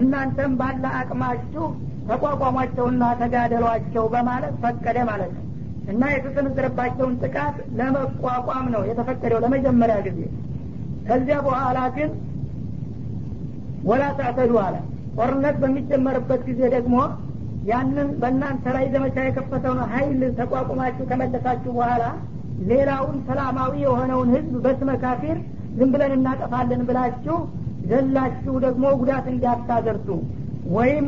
[0.00, 1.64] እናንተም ባለ አቅማችሁ
[2.08, 5.42] ተቋቋሟቸውና ተጋደሏቸው በማለት ፈቀደ ማለት ነው።
[5.92, 10.20] እና የተሰነዘረባቸውን ጥቃት ለመቋቋም ነው የተፈቀደው ለመጀመሪያ ጊዜ።
[11.08, 12.10] ከዚያ በኋላ ግን
[13.84, 14.76] ወላ ታዕተዱ አለ።
[15.16, 16.94] ጦርነት በሚጀመርበት ጊዜ ደግሞ
[17.64, 22.04] ያንን በእናንተ ላይ ዘመቻ የከፈተውን ሀይል ተቋቁማችሁ ከመለሳችሁ በኋላ
[22.70, 25.38] ሌላውን ሰላማዊ የሆነውን ህዝብ በስመ ካፊር
[25.78, 27.36] ዝም ብለን እናጠፋለን ብላችሁ
[27.90, 30.08] ዘላችሁ ደግሞ ጉዳት እንዲያታደርሱ
[30.74, 31.06] ወይም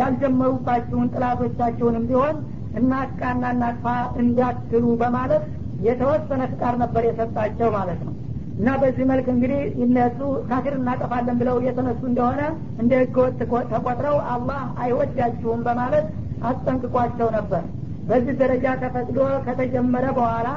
[0.00, 2.36] ያልጀመሩባችሁን ጥላቶቻችሁንም ቢሆን
[2.80, 3.86] እናጥቃና እናጥፋ
[4.22, 5.44] እንዲያትሉ በማለት
[5.86, 8.14] የተወሰነ ፍቃድ ነበር የሰጣቸው ማለት ነው
[8.56, 12.42] እና በዚህ መልክ እንግዲህ እነሱ ካፊር እናጠፋለን ብለው የተነሱ እንደሆነ
[12.82, 13.34] እንደ ህገወጥ
[13.72, 16.06] ተቆጥረው አላህ አይወዳችሁም በማለት
[16.50, 17.62] አስጠንቅቋቸው ነበር።
[18.08, 20.48] በዚህ ደረጃ ተፈቅዶ ከተጀመረ በኋላ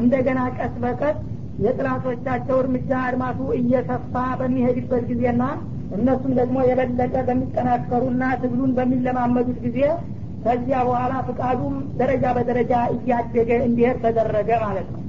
[0.00, 1.18] እንደገና ቀስ በቀስ
[1.64, 5.42] የጥላቶቻቸው እርምጃ አድማሱ እየሰፋ በሚሄድበት ጊዜና
[5.96, 9.78] እነሱም ደግሞ የበለጠ በሚጠናከሩና ትግሉን በሚለማመዱት ጊዜ
[10.44, 15.02] ከዚያ በኋላ ፍቃዱም ደረጃ በደረጃ እያደገ እንዲሄድ ተደረገ ማለት ነው።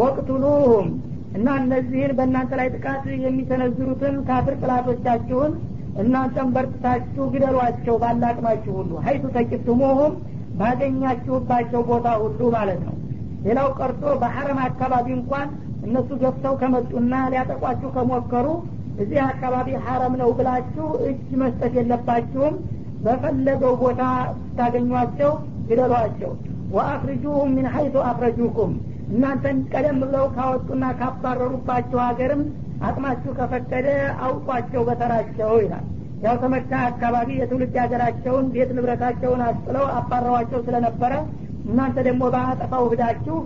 [0.00, 0.86] ወቅቱሉሁም
[1.34, 5.52] እና እነዚህን በእናንተ ላይ ጥቃት የሚሰነዝሩትን ካፍር ጥላቶቻችሁን
[6.02, 10.14] እናንተም በርትታችሁ ግደሏቸው ባላቅማችሁ ሁሉ። ሀይቱ ተቂፍቱሙሁም
[10.60, 12.94] ባገኛችሁባቸው ቦታ ሁሉ ማለት ነው።
[13.44, 15.48] ሌላው ቀርቶ በሐረም አካባቢ እንኳን
[15.86, 18.46] እነሱ ገብተው ከመጡና ሊያጠቋችሁ ከሞከሩ
[18.98, 22.54] እዚህ አካባቢ ሐረም ነው ብላችሁ እጅ መስጠት የለባችሁም።
[23.04, 24.02] በፈለገው ቦታ
[24.38, 25.32] ስታገኟቸው
[25.68, 26.30] ግደሏቸው።
[26.76, 28.72] ወአፍርጁሁም ሚን ሀይቱ አፍረጁኩም
[29.10, 32.42] እናንተን ቀደም ብለው ካወጡና ካባረሩባቸው ሀገርም
[32.86, 33.88] አቅማችሁ ከፈቀደ
[34.24, 35.84] አውቋቸው በተራቸው ይላል።
[36.24, 41.12] ያው ተመካ አካባቢ የትውልድ ሀገራቸውን ቤት ንብረታቸውን አስጥለው አባረዋቸው ስለነበረ
[41.66, 43.36] እናንተ ደግሞ በአጠፋው ህዳችሁ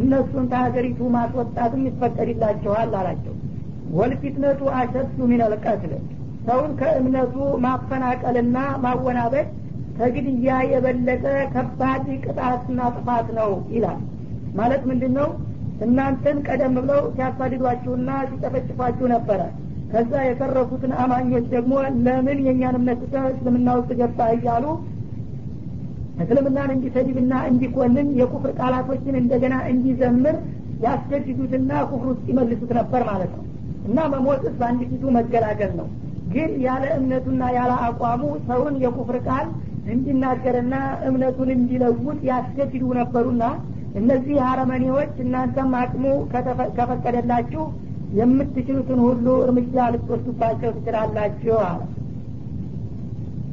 [0.00, 3.34] እነሱን ከሀገሪቱ ማስወጣትም ይፈቀድላችኋል አላቸው።
[3.92, 5.54] ወልፊትነቱ አሸዱ ሚነል
[6.46, 9.48] ሰውን ከእምነቱ ማፈናቀልና ማወናበድ
[9.98, 13.98] ከግድያ የበለጠ ከባድ ቅጣትና ጥፋት ነው ይላል
[14.58, 15.28] ማለት ምንድን ነው
[15.80, 19.40] እናንተን ቀደም ብለው ሲያሳድዷችሁና ሲጨፈጭፏችሁ ነበረ።
[19.92, 21.72] ከዛ የተረፉትን አማኞች ደግሞ
[22.06, 24.64] ለምን የእኛን እምነት እስልምና ውስጥ ገባ እያሉ
[26.24, 30.36] እስልምናን እንዲሰድብና እንዲኮንን የኩፍር ቃላቶችን እንደገና እንዲዘምር
[30.84, 33.44] ያስገድዱትና ኩፍር ውስጥ ይመልሱት ነበር ማለት ነው።
[33.88, 35.88] እና መሞትስ በአንድ ፊቱ መገላገል ነው።
[36.34, 39.46] ግን ያለ እምነቱና ያለ አቋሙ ሰውን የኩፍር ቃል
[39.92, 40.74] እንዲናገርና
[41.08, 43.44] እምነቱን እንዲለውጥ ያስገድዱ ነበሩና
[43.98, 46.04] እነዚህ አረመኔዎች እናንተም አቅሙ
[46.76, 47.64] ከፈቀደላችሁ
[48.18, 51.80] የምትችሉትን ሁሉ እርምጃ ልትወስዱባቸው ትችላላችሁ አለ።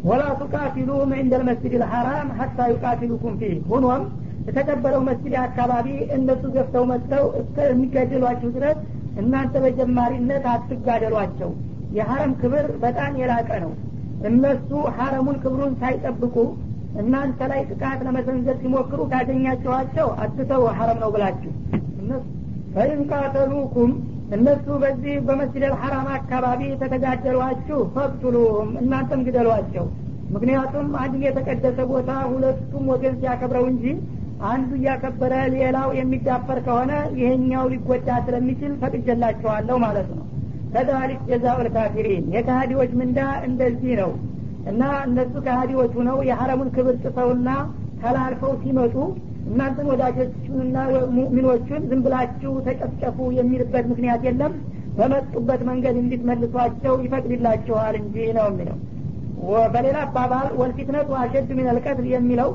[0.03, 4.03] ወላ ቱቃቲሉም እንደ ልመስጅድ ልሐራም ሀታ ዩቃቲሉኩም ፊህ። ሁኖም
[4.47, 8.77] የተከበረው መስጅድ አካባቢ እነሱ ገፍተው መጥተው እስከሚገድሏችሁ ድረስ
[9.21, 11.51] እናንተ በጀማሪነት አትጋደሏቸው።
[11.97, 13.73] የሐረም ክብር በጣም የላቀ ነው።
[14.27, 16.35] እነሱ ሐረሙን ክብሩን ሳይጠብቁ
[17.01, 21.51] እናንተ ላይ ጥቃት ለመሰንዘር ሲሞክሩ ካገኛችኋቸው አትተው ሐረም ነው ብላችሁ
[22.75, 23.91] ፈኢን ቃተሉኩም
[24.35, 29.85] እነሱ በዚህ በመስጅድ አልሐራም አካባቢ ተተጋደሏችሁ ፈቅቱሉሁም እናንተም ግደሏቸው።
[30.33, 33.85] ምክንያቱም አንድ የተቀደሰ ቦታ ሁለቱም ወገን ሲያከብረው እንጂ
[34.47, 40.23] አንዱ እያከበረ ሌላው የሚዳፈር ከሆነ ይሄኛው ሊጎዳ ስለሚችል ፈቅጀላቸዋለሁ ማለት ነው።
[40.73, 44.11] ከዛሊክ ጀዛኡ ልካፊሪን የካሃዲዎች ምንዳ እንደዚህ ነው
[44.67, 47.49] እና እነሱ ከሃዲዎች ሁነው የሐረሙን ክብር ጥሰውና
[48.01, 48.95] ተላልፈው ሲመጡ
[49.49, 50.77] እናንተን ወዳጆቹንና
[51.17, 54.53] ሙሚኖቹን ዝም ብላችሁ ተጨፍጨፉ የሚልበት ምክንያት የለም።
[54.97, 58.77] በመጡበት መንገድ እንዲትመልሷቸው ይፈቅድላችኋል እንጂ ነው የሚለው።
[59.73, 62.49] በሌላ አባባል ወልፊትነቱ አሸድ አልቀትል የሚለው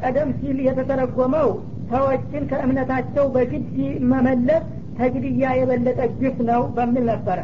[0.00, 1.48] ቀደም ሲል የተተረጎመው
[1.90, 3.76] ሰዎችን ከእምነታቸው በግድ
[4.12, 4.64] መመለስ
[4.98, 7.38] ተግድያ የበለጠ ግፍ ነው በሚል ነበረ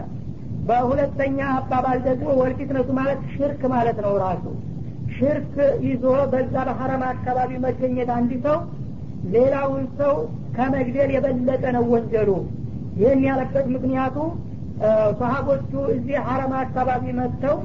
[0.68, 4.44] በሁለተኛ አባባል ደግሞ ወልፊትነቱ ማለት ሽርክ ማለት ነው ራሱ።
[5.16, 5.55] ሽርክ
[5.87, 8.59] ይዞ በዛ በሐረም አካባቢ መገኘት አንድ ሰው
[9.35, 10.14] ሌላውን ሰው
[10.57, 12.31] ከመግደል የበለጠ ነው ወንጀሉ።
[13.01, 14.16] ይህን ያለበት ምክንያቱ
[15.20, 17.57] ሰሀቦቹ እዚህ ሐረም አካባቢ መጥተው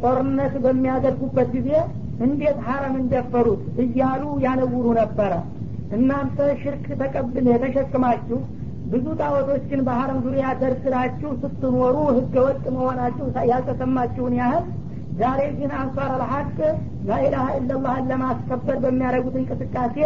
[0.00, 1.70] ጦርነት በሚያደርጉበት ጊዜ
[2.26, 5.32] እንዴት ሐረም እንደፈሩት እያሉ ያነውሩ ነበረ።
[5.96, 8.38] እናንተ ሽርክ ተቀብል የተሸክማችሁ
[8.90, 14.64] ብዙ ጣዖቶችን በሐረም ዙሪያ ደርስራችሁ ስትኖሩ ህገ ወጥ መሆናችሁ ያልተሰማችሁን ያህል
[15.20, 16.56] ዛሬ ግን አንሷር አልሀቅ
[17.08, 19.96] ላኢላሀ ኢለላህን ለማስከበር በሚያደርጉት እንቅስቃሴ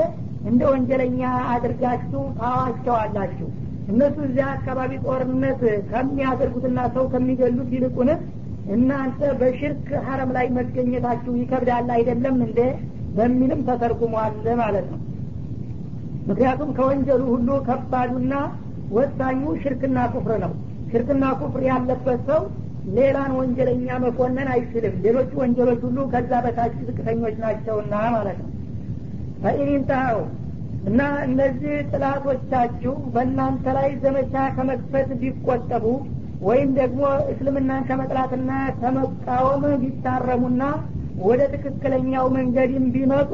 [0.51, 1.23] እንደ ወንጀለኛ
[1.55, 3.49] አድርጋችሁ ታዋቸዋላችሁ
[3.91, 8.23] እነሱ እዚያ አካባቢ ጦርነት ከሚያደርጉትና ሰው ከሚገሉት ይልቁንስ
[8.75, 12.59] እናንተ በሽርክ ሀረም ላይ መገኘታችሁ ይከብዳል አይደለም እንደ
[13.17, 15.01] በሚልም ተተርጉሟል ማለት ነው።
[16.29, 18.35] ምክንያቱም ከወንጀሉ ሁሉ ከባዱና
[18.97, 20.53] ወሳኙ ሽርክና ኩፍር ነው።
[20.91, 22.43] ሽርክና ኩፍር ያለበት ሰው
[22.97, 28.49] ሌላን ወንጀለኛ መኮነን አይችልም። ሌሎቹ ወንጀሎች ሁሉ ከዛ በታች ዝቅተኞች ናቸውና ማለት ነው።
[29.43, 30.19] ፈኢኒንታው
[30.89, 35.85] እና እነዚህ ጥላቶቻችሁ በእናንተ ላይ ዘመቻ ከመክፈት ቢቆጠቡ
[36.43, 37.01] ወይም ደግሞ
[37.33, 38.51] እስልምናን ከመጥላትና
[38.81, 40.63] ከመቃወም ቢታረሙና
[41.23, 43.33] ወደ ትክክለኛው መንገድም ቢመጡ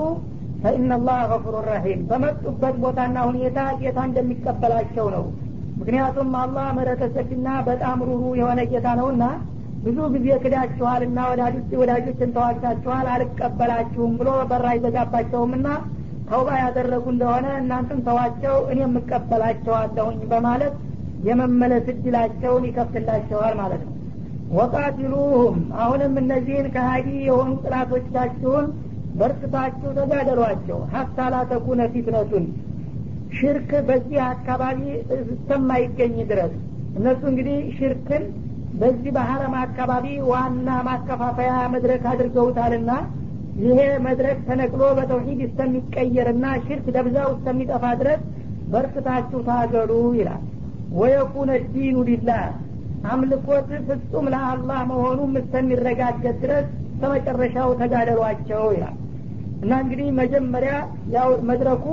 [0.62, 5.24] ፈኢናላህ ገፉሩ ረሒም በመጡበት ቦታና ሁኔታ ጌታ እንደሚቀበላቸው ነው
[5.76, 6.66] ምክንያቱም አላህ
[7.16, 9.24] ሰፊና በጣም ሩሩ የሆነ ጌታ ነውና
[9.84, 15.66] ብዙ ጊዜ ክዳችኋልና ወዳጆች ወዳጆችን ተዋግታችኋል አልቀበላችሁም ብሎ በራ አይዘጋባቸውምና
[16.30, 20.74] ተውባ ያደረጉ እንደሆነ እናንተም ተዋቸው እኔ የምቀበላቸዋለሁኝ በማለት
[21.26, 23.92] የመመለስ እድላቸውን ይከፍትላቸዋል ማለት ነው።
[24.56, 28.66] ወቃቲሉሁም አሁንም እነዚህን ከሀዲ የሆኑ ጥላቶቻችሁን
[29.14, 32.44] በርትታችሁ ተጋደሏቸው። ሀታ ላተኩነ ፊትነቱን
[33.36, 34.80] ሽርክ በዚህ አካባቢ
[35.16, 36.54] እስከማይገኝ ድረስ።
[36.98, 38.24] እነሱ እንግዲህ ሽርክን
[38.80, 42.90] በዚህ በሀረም አካባቢ ዋና ማከፋፈያ መድረክ አድርገውታልና
[43.60, 48.22] ይሄ መድረክ ተነቅሎ በተውሂድ እስከሚቀየርና ሽርክ ደብዛው እስከሚጠፋ ድረስ
[48.72, 50.42] በርትታችሁ ታገሉ ይላል።
[50.98, 52.42] ወየኩነ ዲኑ ሊላህ
[53.12, 56.66] አምልኮት ፍጹም ለአላህ መሆኑም እስከሚረጋገጥ ድረስ
[57.00, 58.96] ከመጨረሻው ተጋደሏቸው ይላል።
[59.62, 60.72] እና እንግዲህ መጀመሪያ
[61.14, 61.84] ያው መድረኩ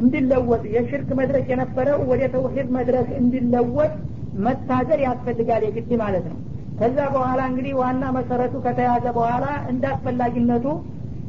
[0.00, 3.92] እንዲለወጥ የሽርክ መድረክ የነበረው ወደ ተውሂድ መድረክ እንዲለወጥ
[4.44, 6.38] መታገል ያስፈልጋል የግድ ማለት ነው።
[6.80, 10.66] ከዛ በኋላ እንግዲህ ዋና መሰረቱ ከተያዘ በኋላ እንደ አስፈላጊነቱ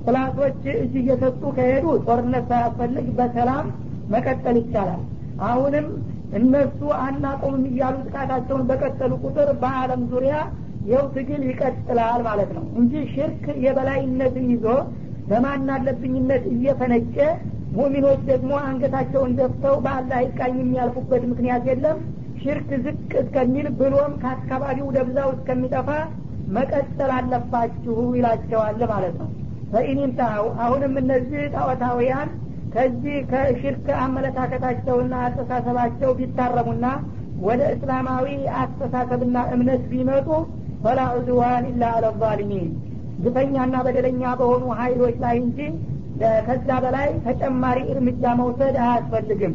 [0.06, 3.66] ጥላቶች እጅ እየሰጡ ከሄዱ ጦርነት ሳያስፈልግ በሰላም
[4.14, 5.02] መቀጠል ይቻላል።
[5.46, 5.88] አሁንም
[6.40, 10.36] እነሱ አናቆምም እያሉ ጥቃታቸውን በቀጠሉ ቁጥር በአለም ዙሪያ
[10.86, 14.66] የው ትግል ይቀጥላል ማለት ነው እንጂ ሽርክ የበላይነትን ይዞ
[15.32, 17.18] በማናለብኝነት እየፈነጨ
[17.76, 22.00] ሙሚኖች ደግሞ አንገታቸውን ደፍተው በአላህ ይቃኝ የሚያልፉበት ምክንያት የለም።
[22.42, 25.90] ሽርክ ዝቅ እስከሚል ብሎም ከአካባቢው ደብዛው እስከሚጠፋ
[26.56, 29.30] መቀጠል አለባችሁ ይላቸዋል ማለት ነው።
[29.74, 32.30] ፈኢኒንታው አሁንም እነዚህ ጣዖታውያን
[32.74, 36.86] ከዚህ ከሽርክ አመለካከታቸውና አስተሳሰባቸው ቢታረሙና
[37.42, 38.28] ወደ እስላማዊ
[38.62, 40.28] አስተሳሰብና እምነት ቢመጡ
[40.84, 42.68] ፈላ ዑድዋን ኢላ አለ ዛሊሚን
[43.24, 45.60] ግፈኛና በደለኛ በሆኑ ሀይሎች ላይ እንጂ
[46.47, 49.55] ከዛ በላይ ተጨማሪ እርምጃ መውሰድ አያስፈልግም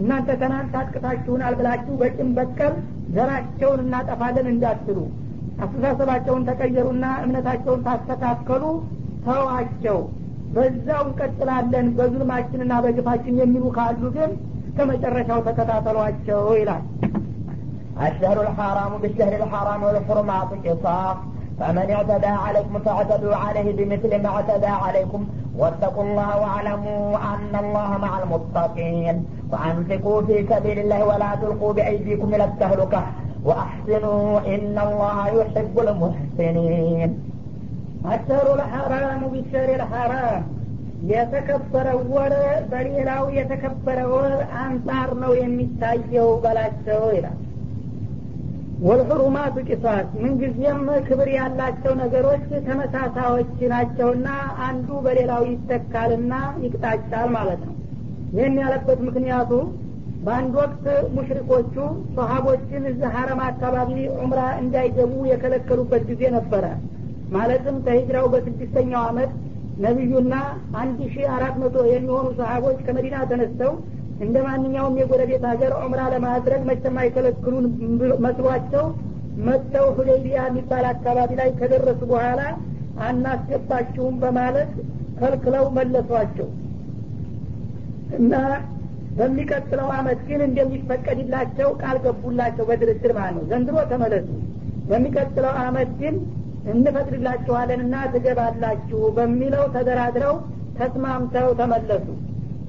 [0.00, 2.74] እናንተ ትናንት አጥቅታችሁናል ብላችሁ በጭን በቀል
[3.16, 4.98] ዘራቸውን እናጠፋለን እንዳትሉ
[5.64, 8.64] አስተሳሰባቸውን ተቀየሩና እምነታቸውን ታስተካከሉ
[9.26, 9.98] ተዋቸው
[10.54, 14.30] በዛው እንቀጥላለን በዙልማችንና በግፋችን የሚሉ ካሉ ግን
[14.68, 16.84] እስከ መጨረሻው ተከታተሏቸው ይላል
[18.06, 21.18] الشهر الحرام بالشهر الحرام والحرمات قصاص
[21.58, 25.20] فمن اعتدى عليكم فاعتدوا عليه بمثل ما اعتدى عليكم
[25.61, 29.15] واتقوا الله واعلموا أن الله مع المتقين.
[29.51, 33.01] وأنفقوا في سبيل الله ولا تلقوا بأيديكم إلى التهلكة.
[33.47, 37.09] وأحسنوا إن الله يحب المحسنين.
[38.13, 40.41] الشهر الحرام بالشهر الحرام.
[41.11, 42.33] የተከበረው ወር
[42.71, 47.37] በሌላው የተከበረ ወር አንጻር ነው የሚታየው በላቸው ይላል
[48.81, 54.27] ወልሑሩማቱ ቂሳስ ምንጊዜም ክብር ያላቸው ነገሮች ተመሳሳዮች ናቸውና
[54.67, 57.75] አንዱ በሌላው ይተካልና ይቅጣጫል ማለት ነው።
[58.35, 59.51] ይህን ያለበት ምክንያቱ
[60.25, 60.83] በአንድ ወቅት
[61.15, 61.75] ሙሽሪኮቹ
[62.17, 66.65] ሰሀቦችን እዚህ ሀረም አካባቢ ዑምራ እንዳይገቡ የከለከሉበት ጊዜ ነበረ።
[67.31, 69.31] ማለትም ከሂጅራው በስድስተኛው አመት
[69.85, 70.33] ነቢዩና
[70.81, 73.71] አንድ ሺ አራት መቶ የሚሆኑ ሰሀቦች ከመዲና ተነስተው
[74.21, 77.65] እንደ ማንኛውም የጎረቤት ሀገር ዑምራ ለማድረግ መቼም አይከለክሉን
[78.25, 78.85] መስሏቸው
[79.47, 82.41] መጥተው ሁዴይቢያ የሚባል አካባቢ ላይ ከደረሱ በኋላ
[83.05, 84.71] አናስገባችሁም በማለት
[85.19, 86.47] ከልክለው መለሷቸው።
[88.17, 88.33] እና
[89.17, 94.27] በሚቀጥለው አመት ግን እንደሚፈቀድላቸው ቃል ገቡላቸው በድርድር ማለት ነው። ዘንድሮ ተመለሱ።
[94.89, 96.15] በሚቀጥለው አመት ግን
[96.73, 100.35] እንፈቅድላችኋለንና ትገባላችሁ በሚለው ተደራድረው
[100.77, 102.05] ተስማምተው ተመለሱ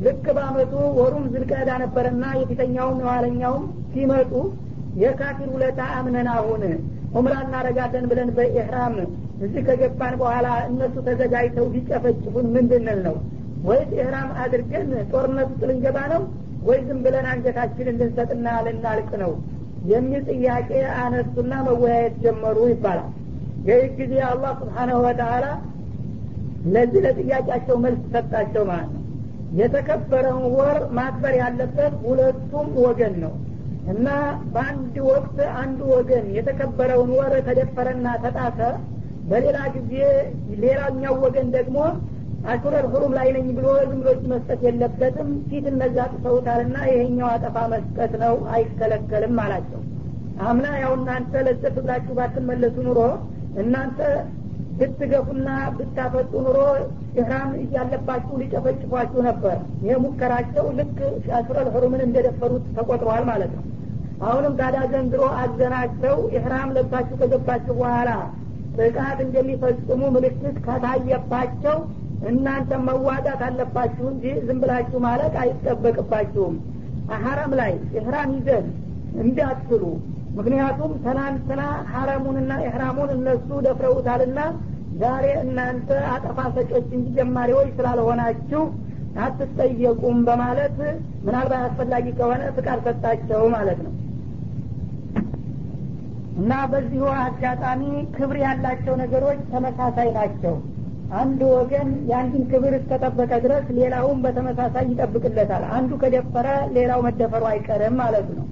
[0.04, 4.32] ልክ በአመቱ ወሩም ዝልቀዳ ነበረና የፊተኛውም የኋለኛውም ሲመጡ
[5.02, 6.62] የካፊር ውለታ አምነን አሁን
[7.18, 8.94] ኡምራ እናረጋለን ብለን በኢህራም
[9.44, 13.16] እዚህ ከገባን በኋላ እነሱ ተዘጋጅተው ቢጨፈጭፉን ምንድንል ነው?
[13.66, 16.22] ወይስ ኢህራም አድርገን ጦርነት ውስጥ ልንገባ ነው?
[16.68, 19.32] ወይ ዝም ብለን አንገታችንን ልንሰጥና ልናልቅ ነው?
[19.92, 20.70] የሚል ጥያቄ
[21.02, 23.10] አነሱና መወያየት ጀመሩ ይባላል።
[23.68, 25.46] ይህ ጊዜ አላህ ስብሓናሁ ወተአላ
[26.74, 29.01] ለዚህ ለጥያቄያቸው መልስ ሰጣቸው ማለት ነው
[29.60, 33.34] የተከበረውን ወር ማክበር ያለበት ሁለቱም ወገን ነው።
[33.92, 34.08] እና
[34.52, 38.58] በአንድ ወቅት አንዱ ወገን የተከበረውን ወር ተደፈረና ተጣሰ።
[39.30, 39.94] በሌላ ጊዜ
[40.62, 41.78] ሌላኛው ወገን ደግሞ
[42.46, 48.34] አሹረል ሁሩም ላይ ነኝ ብሎ ዝም መስጠት የለበትም ፊት እነዛ ጥሰውታልና ይሄኛው አጠፋ መስጠት ነው
[48.54, 49.82] አይከለከልም አላቸው።
[50.44, 53.00] አምና ያው እናንተ ለዘት ብላችሁ ባትመለሱ ኑሮ
[53.62, 53.98] እናንተ
[54.82, 56.58] ብትገፉና ብታፈጡ ኑሮ
[57.16, 60.96] ኢህራም እያለባችሁ ሊጨፈጭፏችሁ ነበር። ይህ ሙከራቸው ልክ
[61.38, 63.64] አሹረል ሁሩምን እንደደፈሩት ተቆጥረዋል ማለት ነው።
[64.22, 68.10] አሁንም ታዲያ ዘንድሮ አዘናቸው ኢህራም ለብሳችሁ ከገባችሁ በኋላ
[68.78, 71.78] ጥቃት እንደሚፈጽሙ ምልክት ከታየባቸው
[72.28, 76.54] እናንተ መዋጋት አለባችሁ እንጂ ዝም ብላችሁ ማለቅ አይጠበቅባችሁም።
[77.22, 78.66] ሀረም ላይ ኢህራም ይዘን
[79.22, 79.82] እንዳትሉ
[80.36, 84.38] ምክንያቱም ትናንትና ሀረሙንና ኢህራሙን እነሱ ደፍረውታልና
[85.00, 88.62] ዛሬ እናንተ አጠፋ ሰጮች እንጂ ጀማሪዎች ስላልሆናችሁ
[89.22, 90.76] አትጠየቁም በማለት
[91.24, 93.92] ምናልባት አስፈላጊ ከሆነ ፍቃድ ሰጣቸው ማለት ነው።
[96.42, 97.82] እና በዚሁ አጋጣሚ
[98.14, 100.54] ክብር ያላቸው ነገሮች ተመሳሳይ ናቸው።
[101.20, 108.28] አንድ ወገን የአንድን ክብር እስከጠበቀ ድረስ ሌላውም በተመሳሳይ ይጠብቅለታል። አንዱ ከደፈረ ሌላው መደፈሩ አይቀርም ማለት
[108.38, 108.46] ነው።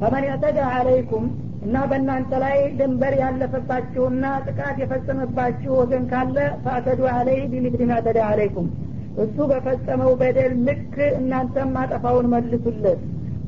[0.00, 1.26] ፈመን ያተዳ አለይኩም
[1.62, 8.68] እና በእናንተ ላይ ድንበር ያለፈባችሁና ጥቃት የፈጸመባችሁ ወገን ካለ ፈአተዱ አለይ ቢሚድሪ ማተዳ አለይኩም።
[9.22, 13.00] እሱ በፈጸመው በደል ልክ እናንተም ማጠፋውን መልሱለት።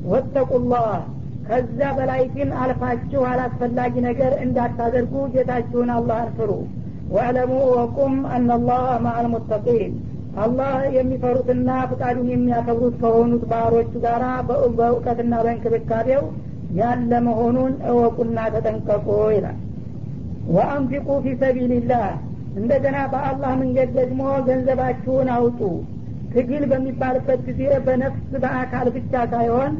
[0.09, 0.87] ወተቁላህ
[1.47, 6.51] ከዛ በላይ ግን አልፋችሁ አላስፈላጊ ነገር እንዳታደርጉ ጌታችሁን አላህን ፍሩ
[7.11, 9.91] ወዕለሙ ወቁም አናላህ ማአልሙተቂን
[10.37, 14.23] አላህ የሚፈሩትና ፍቃዱን የሚያከብሩት ከሆኑት ባህሮቹ ጋር
[14.77, 16.23] በእውቀትና በእንክብካቤው
[16.79, 19.57] ያለ መሆኑን እወቁና ተጠንቀቁ ይላል።
[20.55, 22.07] ወአንፊቁ ፊ ሰቢልላህ
[22.59, 25.59] እንደገና በአላህ መንገድ ደግሞ ገንዘባችሁን አውጡ።
[26.33, 29.73] ትግል በሚባልበት ጊዜ በነፍስ በአካል ብቻ ሳይሆን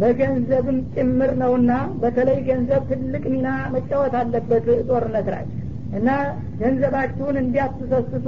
[0.00, 1.72] በገንዘብም ጭምር ነውና
[2.02, 5.44] በተለይ ገንዘብ ትልቅ ሚና መጫወት አለበት ጦርነት ላይ።
[5.98, 6.08] እና
[6.60, 8.26] ገንዘባችሁን እንዲያትሰስቱ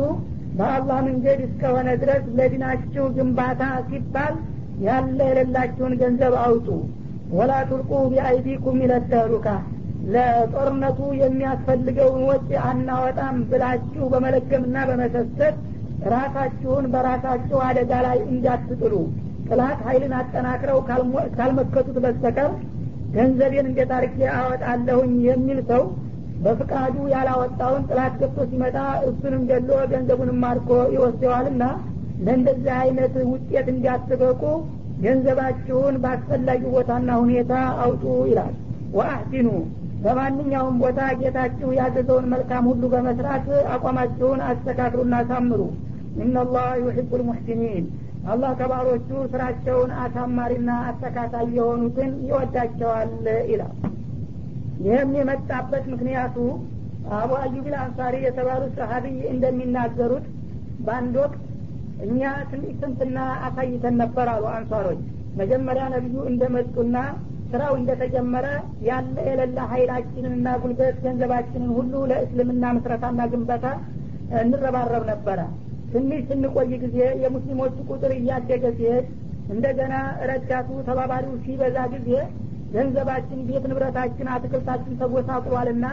[0.58, 4.34] በአላህ መንገድ እስከሆነ ድረስ ለዲናችሁ ግንባታ ሲባል
[4.80, 6.68] ያለ የሌላችሁን ገንዘብ አውጡ
[7.36, 9.48] ወላ ቱልቁ ቢአይዲኩም ይለተህሉካ
[10.12, 15.56] ለጦርነቱ የሚያስፈልገውን ወጪ አናወጣም ብላችሁ በመለገምና በመሰሰት
[16.14, 18.94] ራሳችሁን በራሳችሁ አደጋ ላይ እንዳትጥሉ።
[19.48, 20.78] ጥላት ኃይልን አጠናክረው
[21.36, 22.50] ካልመከቱት በስተቀር
[23.14, 25.82] ገንዘቤን እንዴት አርጌ አወጣለሁኝ የሚል ሰው
[26.44, 28.76] በፍቃዱ ያላወጣውን ጥላት ገብቶ ሲመጣ
[29.08, 31.64] እሱንም ገሎ ገንዘቡንም ማርኮ ይወስደዋልና
[32.26, 34.42] ለእንደዚህ አይነት ውጤት እንዲያትበቁ
[35.04, 37.52] ገንዘባችሁን በአስፈላጊ ቦታና ሁኔታ
[37.84, 38.54] አውጡ ይላል።
[38.96, 39.48] ወአህሲኑ
[40.04, 45.60] በማንኛውም ቦታ ጌታችሁ ያዘዘውን መልካም ሁሉ በመስራት አቋማችሁን አስተካክሉና አሳምሩ።
[46.22, 47.84] ኢናላህ ዩሒቡ ልሙሕሲኒን
[48.30, 53.12] አላህ ከባሮቹ ስራቸውን አሳማሪና አስተካካይ የሆኑትን ይወዳቸዋል
[53.50, 53.74] ይላል።
[54.84, 56.36] ይህም የመጣበት ምክንያቱ
[57.16, 60.26] አቡ አዩቢል አንሳሪ የተባሉት ሰሀቢይ እንደሚናገሩት
[60.84, 61.40] በአንድ ወቅት
[62.04, 65.00] እኛ ትንሽ ስንፍና አሳይተን ነበር አሉ አንሷሮች።
[65.40, 66.96] መጀመሪያ ነቢዩ እንደመጡና
[67.50, 68.46] ስራው እንደተጀመረ
[68.88, 73.66] ያለ የሌለ ሀይላችንንና ጉልበት ገንዘባችንን ሁሉ ለእስልምና ምስረታና ግንበታ
[74.40, 75.40] እንረባረብ ነበረ።
[75.92, 79.06] ትንሽ ስንቆይ ጊዜ የሙስሊሞቹ ቁጥር እያደገ ሲሄድ
[79.54, 79.94] እንደገና
[80.30, 82.10] ረዳቱ ተባባሪው ሲበዛ ጊዜ
[82.74, 85.86] ገንዘባችን ቤት ንብረታችን አትክልታችን ተጎሳቁሏልና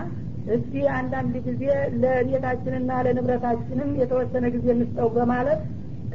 [0.56, 1.64] እስቲ አንዳንድ ጊዜ
[2.02, 5.62] ለቤታችንና ለንብረታችንም የተወሰነ ጊዜ እንስጠው በማለት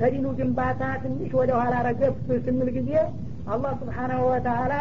[0.02, 2.92] ከዲኑ ግንባታ ትንሽ ወደ ኋላ ረገፍ ስንል ጊዜ
[3.52, 4.72] አላህ ስብሓናሁ ወተአላ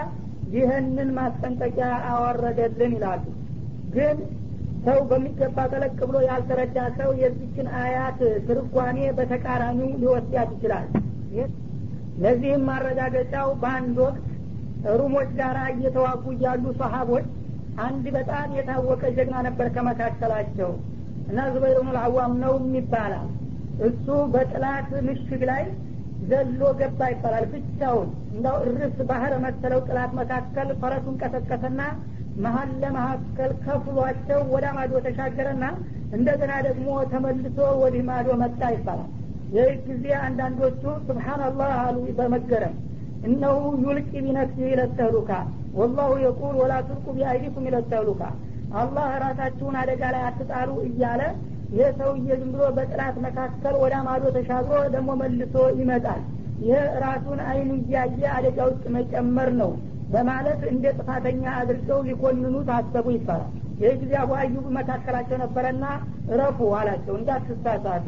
[0.53, 3.23] ይህንን ማስጠንቀቂያ አወረደልን ይላሉ።
[3.95, 4.17] ግን
[4.86, 10.88] ሰው በሚገባ ጠለቅ ብሎ ያልተረዳ ሰው የዚችን አያት ትርጓሜ በተቃራኒው ሊወስዳት ይችላል።
[12.23, 14.25] ለዚህም ማረጋገጫው በአንድ ወቅት
[14.99, 17.27] ሩሞች ጋር እየተዋጉ እያሉ ሰሀቦች
[17.86, 20.72] አንድ በጣም የታወቀ ጀግና ነበር ከመካከላቸው።
[21.30, 23.30] እና ዙበይር ብኑ ልአዋም ነው ይባላል
[23.88, 25.63] እሱ በጥላት ምሽግ ላይ
[26.29, 31.82] ዘሎ ገባ ይባላል። ብቻውን እንዳው እርስ ባህር መሰለው ጥላት መካከል ፈረሱን ቀሰቀሰና
[32.43, 35.63] መሀል ለመካከል ከፍሏቸው ወደ ማዶ ተሻገረና
[36.17, 39.09] እንደገና ደግሞ ተመልሶ ወዲህ ማዶ መጣ ይባላል።
[39.55, 42.75] ይህ ጊዜ አንዳንዶቹ ስብሓናላህ አሉ በመገረም
[43.27, 45.32] እነሁ ዩልቂ ቢነፍሲ ይለተህሉካ
[45.79, 48.21] ወላሁ የቁል ወላ ትልቁ ቢአይዲኩም ይለተህሉካ
[48.82, 51.21] አላህ ራሳችሁን አደጋ ላይ አትጣሉ እያለ
[51.72, 56.22] ይህ ሰውዬ ዝም ብሎ በጥላት መካከል ወደ ማዶ ተሻግሮ ደግሞ መልሶ ይመጣል።
[56.63, 59.72] ይህ ራሱን አይኑ እያየ አደጋ ውስጥ መጨመር ነው
[60.13, 63.51] በማለት እንደ ጥፋተኛ አድርገው ሊኮንኑ ታሰቡ ይባላል።
[63.82, 65.86] ይህ ጊዜ አቡ አዩብ መካከላቸው ነበረና
[66.32, 68.05] እረፉ አላቸው እንዳትሳሳቱ።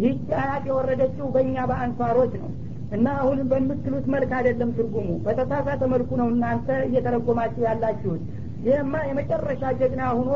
[0.00, 2.50] ይህች አያት የወረደችው በእኛ በአንሷሮች ነው
[2.96, 8.22] እና አሁን በምትሉት መልክ አይደለም ትርጉሙ። በተሳሳተ መልኩ ነው እናንተ እየተረጎማችሁ ያላችሁት
[8.64, 10.32] ይህማ የመጨረሻ ጀግና ሁኖ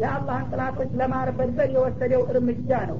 [0.00, 2.98] የአላህን ጥላቶች ለማርበድበድ የወሰደው እርምጃ ነው።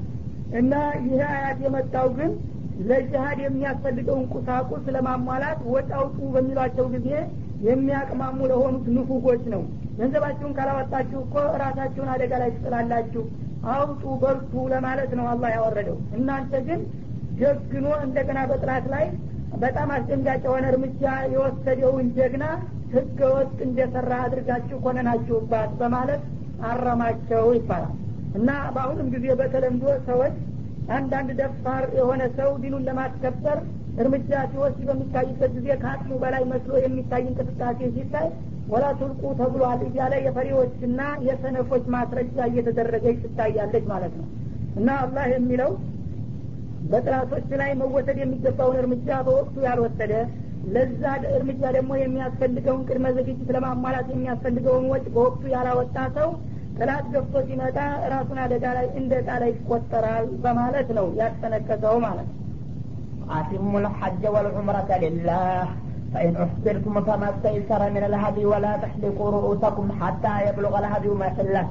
[0.61, 0.73] እና
[1.05, 2.33] ይህ አያት የመጣው ግን
[2.89, 7.09] ለጅሀድ የሚያስፈልገውን ቁሳቁስ ለማሟላት ወጪ አውጡ በሚሏቸው ጊዜ
[7.69, 9.63] የሚያቅማሙ ለሆኑት ንፉጎች ነው።
[9.99, 13.23] ገንዘባችሁን ካላወጣችሁ እኮ ራሳችሁን አደጋ ላይ ትጥላላችሁ።
[13.75, 16.81] አውጡ በርቱ ለማለት ነው አላህ ያወረደው። እናንተ ግን
[17.39, 19.07] ጀግኖ እንደገና በጥላት ላይ
[19.63, 21.03] በጣም አስደንጋጭ የሆነ እርምጃ
[21.35, 22.45] የወሰደውን ጀግና
[22.95, 26.23] ህገ ወጥ እንደሰራ አድርጋችሁ ኮነናችሁባት በማለት
[26.69, 27.95] አረማቸው ይባላል።
[28.39, 30.37] እና በአሁንም ጊዜ በተለምዶ ሰዎች
[30.95, 33.59] አንዳንድ ደፋር የሆነ ሰው ዲኑን ለማስከበር
[33.97, 38.29] እርምጃ ሲወስድ በሚታይበት ጊዜ ከአቅሙ በላይ መስሎ የሚታይ እንቅስቃሴ ሲታይ
[38.69, 44.27] ወላ ቱልቁ ተብሏል እያለ የፈሪዎችና የሰነፎች ማስረጃ እየተደረገች ትታያለች ማለት ነው።
[44.77, 45.73] እና አላህ የሚለው
[46.91, 50.13] በጥላቶች ላይ መወሰድ የሚገባውን እርምጃ በወቅቱ ያልወሰደ
[50.74, 51.04] ለዛ
[51.36, 56.30] እርምጃ ደግሞ የሚያስፈልገውን ቅድመ ዝግጅት ለማሟላት የሚያስፈልገውን ወጭ በወቅቱ ያላወጣ ሰው
[56.80, 57.78] ጥላት ገፍቶ ሲመጣ
[58.14, 62.38] ራሱን አደጋ ላይ እንደ ጣላ ይቆጠራል በማለት ነው ያስጠነቀቀው ማለት ነው
[63.32, 65.66] أتموا الحج والعمرة لله
[66.14, 71.66] فإن أحصرتم فما استيسر من الهدي ولا تحلقوا رؤوسكم حتى يبلغ الهدي محله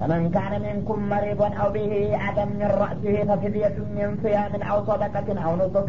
[0.00, 5.52] فمن كان منكم مريضا أو به عدم من رأسه ففدية من صيام أو صدقة أو
[5.56, 5.88] نسك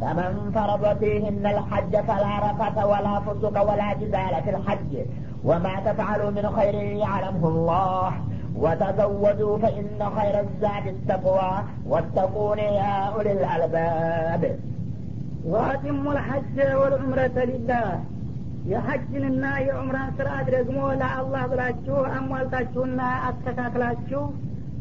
[0.00, 4.92] فمن فرض فيهن الحج فلا رفث ولا فسق ولا جدال في الحج
[5.44, 8.12] وما تفعلوا من خير يعلمه الله
[8.56, 11.52] وتزودوا فإن خير الزاد التقوى
[11.86, 14.42] واتقون يا أولي الألباب
[15.44, 17.88] وأتموا الحج والعمرة لله
[18.70, 24.22] የሐጅንና የዑምራን ስርአት ደግሞ ለአላህ ብላችሁ አሟልታችሁና አስተካክላችሁ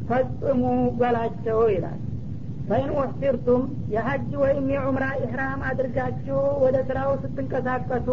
[0.10, 0.62] ፈጽሙ
[1.00, 2.00] በላቸው ይላል
[2.71, 3.63] ፈይን ኡሕሲርቱም
[3.95, 8.09] የሐጅ ወይም የዑምራ ኢሕራም አድርጋችሁ ወደ ስራው ስትንቀሳቀሱ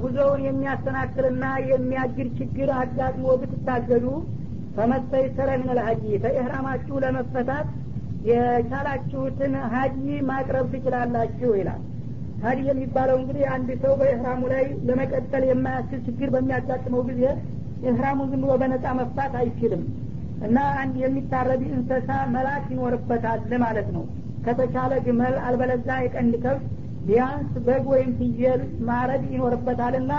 [0.00, 4.06] ጉዞውን የሚያሰናክልና የሚያግድ ችግር አጋጥሞ ብትታገዱ
[4.76, 7.68] ፈመስተይሰረ ምን ልሀጂ ከኢሕራማችሁ ለመፈታት
[8.28, 9.98] የቻላችሁትን ሀጂ
[10.28, 11.82] ማቅረብ ትችላላችሁ ይላል።
[12.44, 17.22] ሀዲ የሚባለው እንግዲህ አንድ ሰው በኢህራሙ ላይ ለመቀጠል የማያስችል ችግር በሚያጋጥመው ጊዜ
[17.84, 19.82] ኢህራሙን ዝም ብሎ በነጻ መፍታት አይችልም
[20.46, 24.04] እና አንድ የሚታረድ እንስሳ መላክ ይኖርበታል ማለት ነው።
[24.46, 26.64] ከተቻለ ግመል አልበለዛ የቀንድ ከብት
[27.06, 30.12] ቢያንስ በግ ወይም ፍየል ማረድ ይኖርበታልና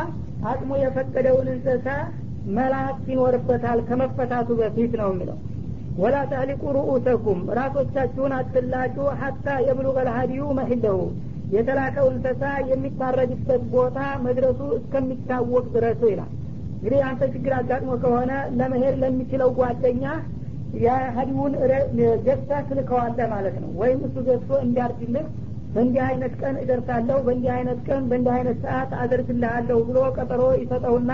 [0.50, 1.88] አቅሙ የፈቀደውን እንስሳ
[2.56, 5.38] መላክ ይኖርበታል ከመፈታቱ በፊት ነው የሚለው።
[5.98, 10.98] ወላ ተህሊቁ ሩኡሰኩም ራሶቻችሁን አትላጩ ሀታ የብሉቀ ልሀዲዩ መሂለሁ
[11.56, 12.42] የተላከው እንስሳ
[12.72, 16.32] የሚታረድበት ቦታ መድረሱ እስከሚታወቅ ድረሱ ይላል
[16.86, 20.04] እንግዲህ አንተ ችግር አጋጥሞ ከሆነ ለመሄድ ለሚችለው ጓደኛ
[20.84, 21.54] የሀዲውን
[22.26, 25.26] ገዝታ ትልከዋለህ ማለት ነው። ወይም እሱ ገዝቶ እንዲያርድልህ
[25.74, 31.12] በእንዲህ አይነት ቀን እደርሳለሁ በእንዲህ አይነት ቀን በእንዲህ አይነት ሰዓት አደርግልሃለሁ ብሎ ቀጠሮ ይሰጠውና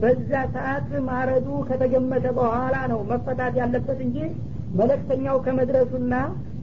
[0.00, 4.18] በዛ ሰዓት ማረዱ ከተገመተ በኋላ ነው መፈታት ያለበት እንጂ
[4.80, 6.14] መለክተኛው ከመድረሱና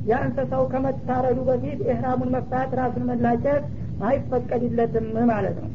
[0.09, 3.65] የእንሰሳው ከመታረዱ በፊት ኢህራሙን መፍታት ራሱን መላጨት
[4.05, 5.69] አይፈቀድለትም ማለት ነው።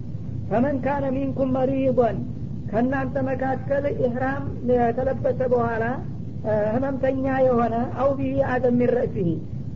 [0.50, 2.18] ፈመን ካነ ሚንኩም መሪضን
[2.70, 5.84] ከእናንተ መካከል ኢህራም የተለበሰ በኋላ
[6.72, 8.10] ህመምተኛ የሆነ አው
[8.50, 9.30] አደም ሚረእሲህ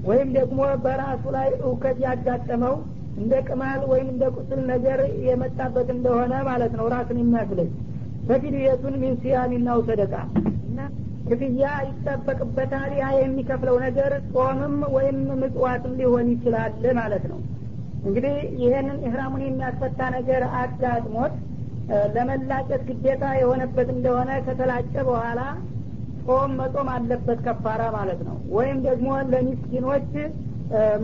[0.09, 2.74] ወይም ደግሞ በራሱ ላይ እውከት ያጋጠመው
[3.16, 7.72] እንደ ቅማል ወይም እንደ ቁስል ነገር የመጣበት እንደሆነ ማለት ነው ራሱን የሚያስለች
[8.28, 10.14] ፈፊድየቱን ሚን ሲያሚናው ሰደቃ።
[11.30, 17.38] ክፍያ ይጠበቅበታል። ያ የሚከፍለው ነገር ጾምም ወይም ምጽዋትም ሊሆን ይችላል ማለት ነው።
[18.05, 21.34] እንግዲህ ይህንን ኢህራሙን የሚያስፈታ ነገር አጋጥሞት
[22.14, 25.41] ለመላጨት ግዴታ የሆነበት እንደሆነ ከተላጨ በኋላ
[26.26, 30.11] ጾም መጾም አለበት ከፋራ ማለት ነው። ወይም ደግሞ ለሚስኪኖች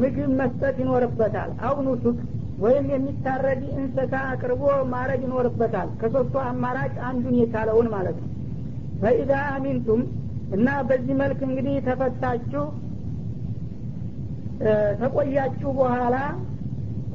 [0.01, 2.19] ምግብ መስጠት ይኖርበታል። አሁኑ ሱቅ
[2.59, 4.63] ወይም የሚታረድ እንስሳ አቅርቦ
[4.93, 8.31] ማረድ ይኖርበታል። ከሶስቱ አማራጭ አንዱን የቻለውን ማለት ነው።
[9.03, 10.03] ፈኢዛ አሚንቱም
[10.57, 12.65] እና በዚህ መልክ እንግዲህ ተፈታችሁ
[15.01, 16.17] ተቆያችሁ በኋላ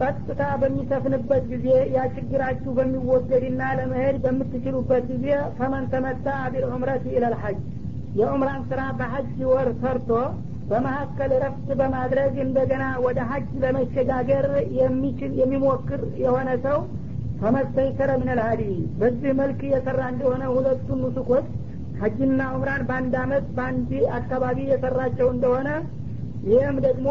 [0.02, 5.28] ጸጥታ በሚሰፍንበት ጊዜ ያ ችግራችሁ በሚወገድና ለመሄድ በምትችሉበት ጊዜ
[5.58, 7.60] ፈመን ተመታ ቢልዑምረት ኢለልሐጅ
[8.20, 10.10] የዑምራን ስራ በሐጅ ወር ሰርቶ
[10.72, 14.46] በመካከል ረፍት በማድረግ እንደገና ወደ ሀጅ ለመሸጋገር
[14.80, 16.80] የሚችል የሚሞክር የሆነ ሰው
[17.42, 18.64] ፈመስተይሰረ ምን ልሀዲ
[19.00, 21.48] በዚህ መልክ የሰራ እንደሆነ ሁለቱን ኑሱኮች
[22.02, 23.90] ሀጅና ዑምራን በአንድ አመት በአንድ
[24.20, 25.70] አካባቢ የሰራቸው እንደሆነ
[26.50, 27.08] ይህም ደግሞ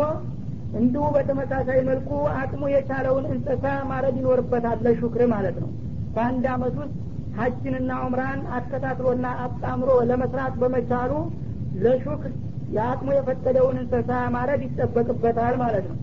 [0.78, 2.10] እንዲሁ በተመሳሳይ መልኩ
[2.40, 5.70] አቅሙ የቻለውን እንስሳ ማረድ ይኖርበታል ለሹክር ማለት ነው።
[6.14, 6.94] በአንድ አመት ውስጥ
[7.38, 11.12] ሀጅንና ዑምራን አከታትሎና አጣምሮ ለመስራት በመቻሉ
[11.84, 12.32] ለሹክር
[12.74, 15.98] የአቅሙ የፈቀደውን እንስሳ ማረድ ይጠበቅበታል ማለት ነው።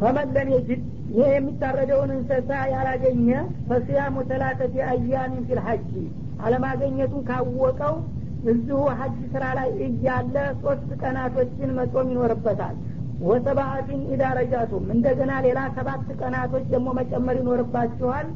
[0.00, 0.82] ፈመለም የጅድ
[1.12, 3.28] ይህ የሚታረደውን እንስሳ ያላገኘ
[3.68, 5.90] ፈስያሙ ተላተቲ አያሚን ፊል ሀጅ
[6.44, 7.94] አለማገኘቱን ካወቀው
[8.52, 12.76] እዚሁ ሀጅ ስራ ላይ እያለ ሶስት ቀናቶችን መጾም ይኖርበታል
[13.22, 14.22] ወሰባአቲን ኢዳ
[14.90, 18.28] እንደገና ሌላ ሰባት ቀናቶች ደግሞ መጨመር ይኖርባችኋል።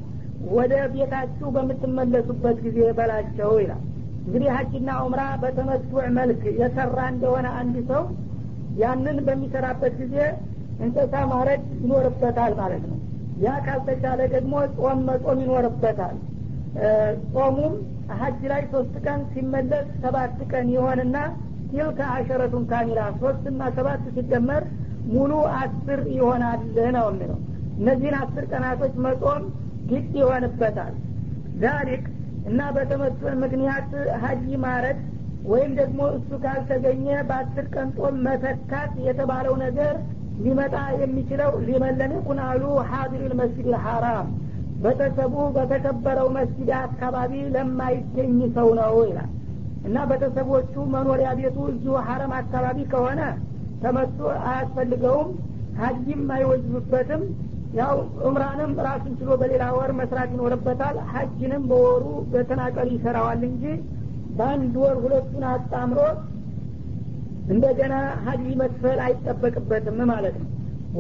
[0.51, 3.83] ወደ ቤታችሁ በምትመለሱበት ጊዜ በላቸው ይላል።
[4.27, 8.05] እንግዲህ ሀጅና ዑምራ በተመቱዕ መልክ የሰራ እንደሆነ አንድ ሰው
[8.79, 10.17] ያንን በሚሰራበት ጊዜ
[10.81, 12.99] እንስሳ ማረድ ይኖርበታል ማለት ነው።
[13.45, 16.17] ያ ካልተቻለ ደግሞ ጾም መጾም ይኖርበታል።
[17.35, 17.75] ጾሙም
[18.19, 21.17] ሀጅ ላይ ሶስት ቀን ሲመለስ ሰባት ቀን ይሆንና
[21.77, 24.63] ቲልከ አሸረቱን ካሚላ ሶስትና ሰባት ሲደመር
[25.15, 26.63] ሙሉ አስር ይሆናል
[26.97, 27.39] ነው የሚለው።
[27.79, 29.43] እነዚህን አስር ቀናቶች መጾም
[29.91, 30.95] ግድ ይሆንበታል።
[31.63, 32.05] ዛሊክ
[32.47, 33.91] እና በተመቱን ምክንያት
[34.25, 34.99] ሀጂ ማረድ
[35.47, 39.95] ወይም ደግሞ እሱ ካልተገኘ በአስር ቀን ጾም መተካት የተባለው ነገር
[40.45, 42.13] ሊመጣ የሚችለው ሊመለን
[42.49, 44.29] አሉ ሀዲር መስጅድ ልሐራም
[44.83, 49.31] በተሰቡ በተከበረው መስጊድ አካባቢ ለማይገኝ ሰው ነው ይላል
[49.85, 53.21] እና ቤተሰቦቹ መኖሪያ ቤቱ እዚሁ ሀረም አካባቢ ከሆነ
[53.83, 55.29] ተመቶ አያስፈልገውም
[55.81, 57.23] ሀጂም አይወጅብበትም።
[57.79, 57.97] ያው
[58.29, 63.65] እምራንም ራሱን ችሎ በሌላ ወር መስራት ይኖርበታል። ሀጅንም በወሩ በተናቀል ይሰራዋል እንጂ
[64.39, 65.99] በአንድ ወር ሁለቱን አጣምሮ
[67.49, 67.95] እንደገና
[68.27, 70.49] ሀጅ መክፈል አይጠበቅበትም ማለት ነው።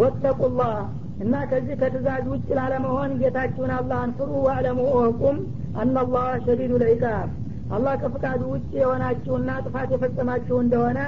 [0.00, 0.74] ወተቁላህ
[1.22, 5.36] እና ከዚህ ከትእዛዝ ውጭ ላለመሆን ጌታችሁን አላህን ፍሩ ዋዕለሙ እወቁም
[5.82, 7.28] አናላህ ሸዲዱ ልዒቃብ
[7.70, 10.98] አላህ ከፍቃዱ ውጭ የሆናችሁና ጥፋት የፈጸማችሁ እንደሆነ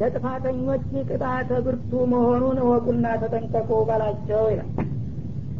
[0.00, 4.70] ለጥፋተኞች ቅጣተ ብርቱ መሆኑን እወቁና ተጠንቀቁ በላቸው ይላል።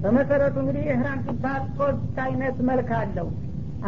[0.02, 3.28] በመሰረቱ እንግዲህ ኢህራም ሲባል ሶስት አይነት መልክ አለው።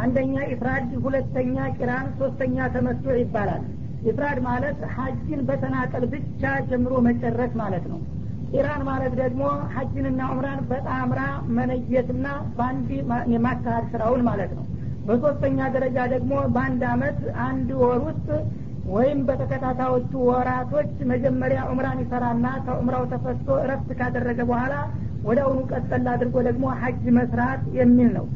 [0.03, 3.65] አንደኛ ኢፍራድ ሁለተኛ ቂራን ሶስተኛ ተመቱዕ ይባላል።
[4.11, 8.01] ኢፍራድ ማለት ሀጅን በተናጠል ብቻ ጀምሮ መጨረስ ማለት ነው።
[8.55, 9.43] ኢራን ማለት ደግሞ
[9.75, 11.21] ሀጅንና ዑምራን በጣምራ
[11.57, 12.91] መነየትና በአንድ
[13.33, 14.65] የማካሄድ ስራውን ማለት ነው
[15.07, 18.29] በሶስተኛ ደረጃ ደግሞ በአንድ አመት አንድ ወር ውስጥ
[18.95, 24.75] ወይም በተከታታዮቹ ወራቶች መጀመሪያ ዑምራን ይሰራና ከዑምራው ተፈቶ እረፍት ካደረገ በኋላ
[25.29, 28.27] ወደ አሁኑ ቀጠል አድርጎ ደግሞ ሀጅ መስራት የሚል ነው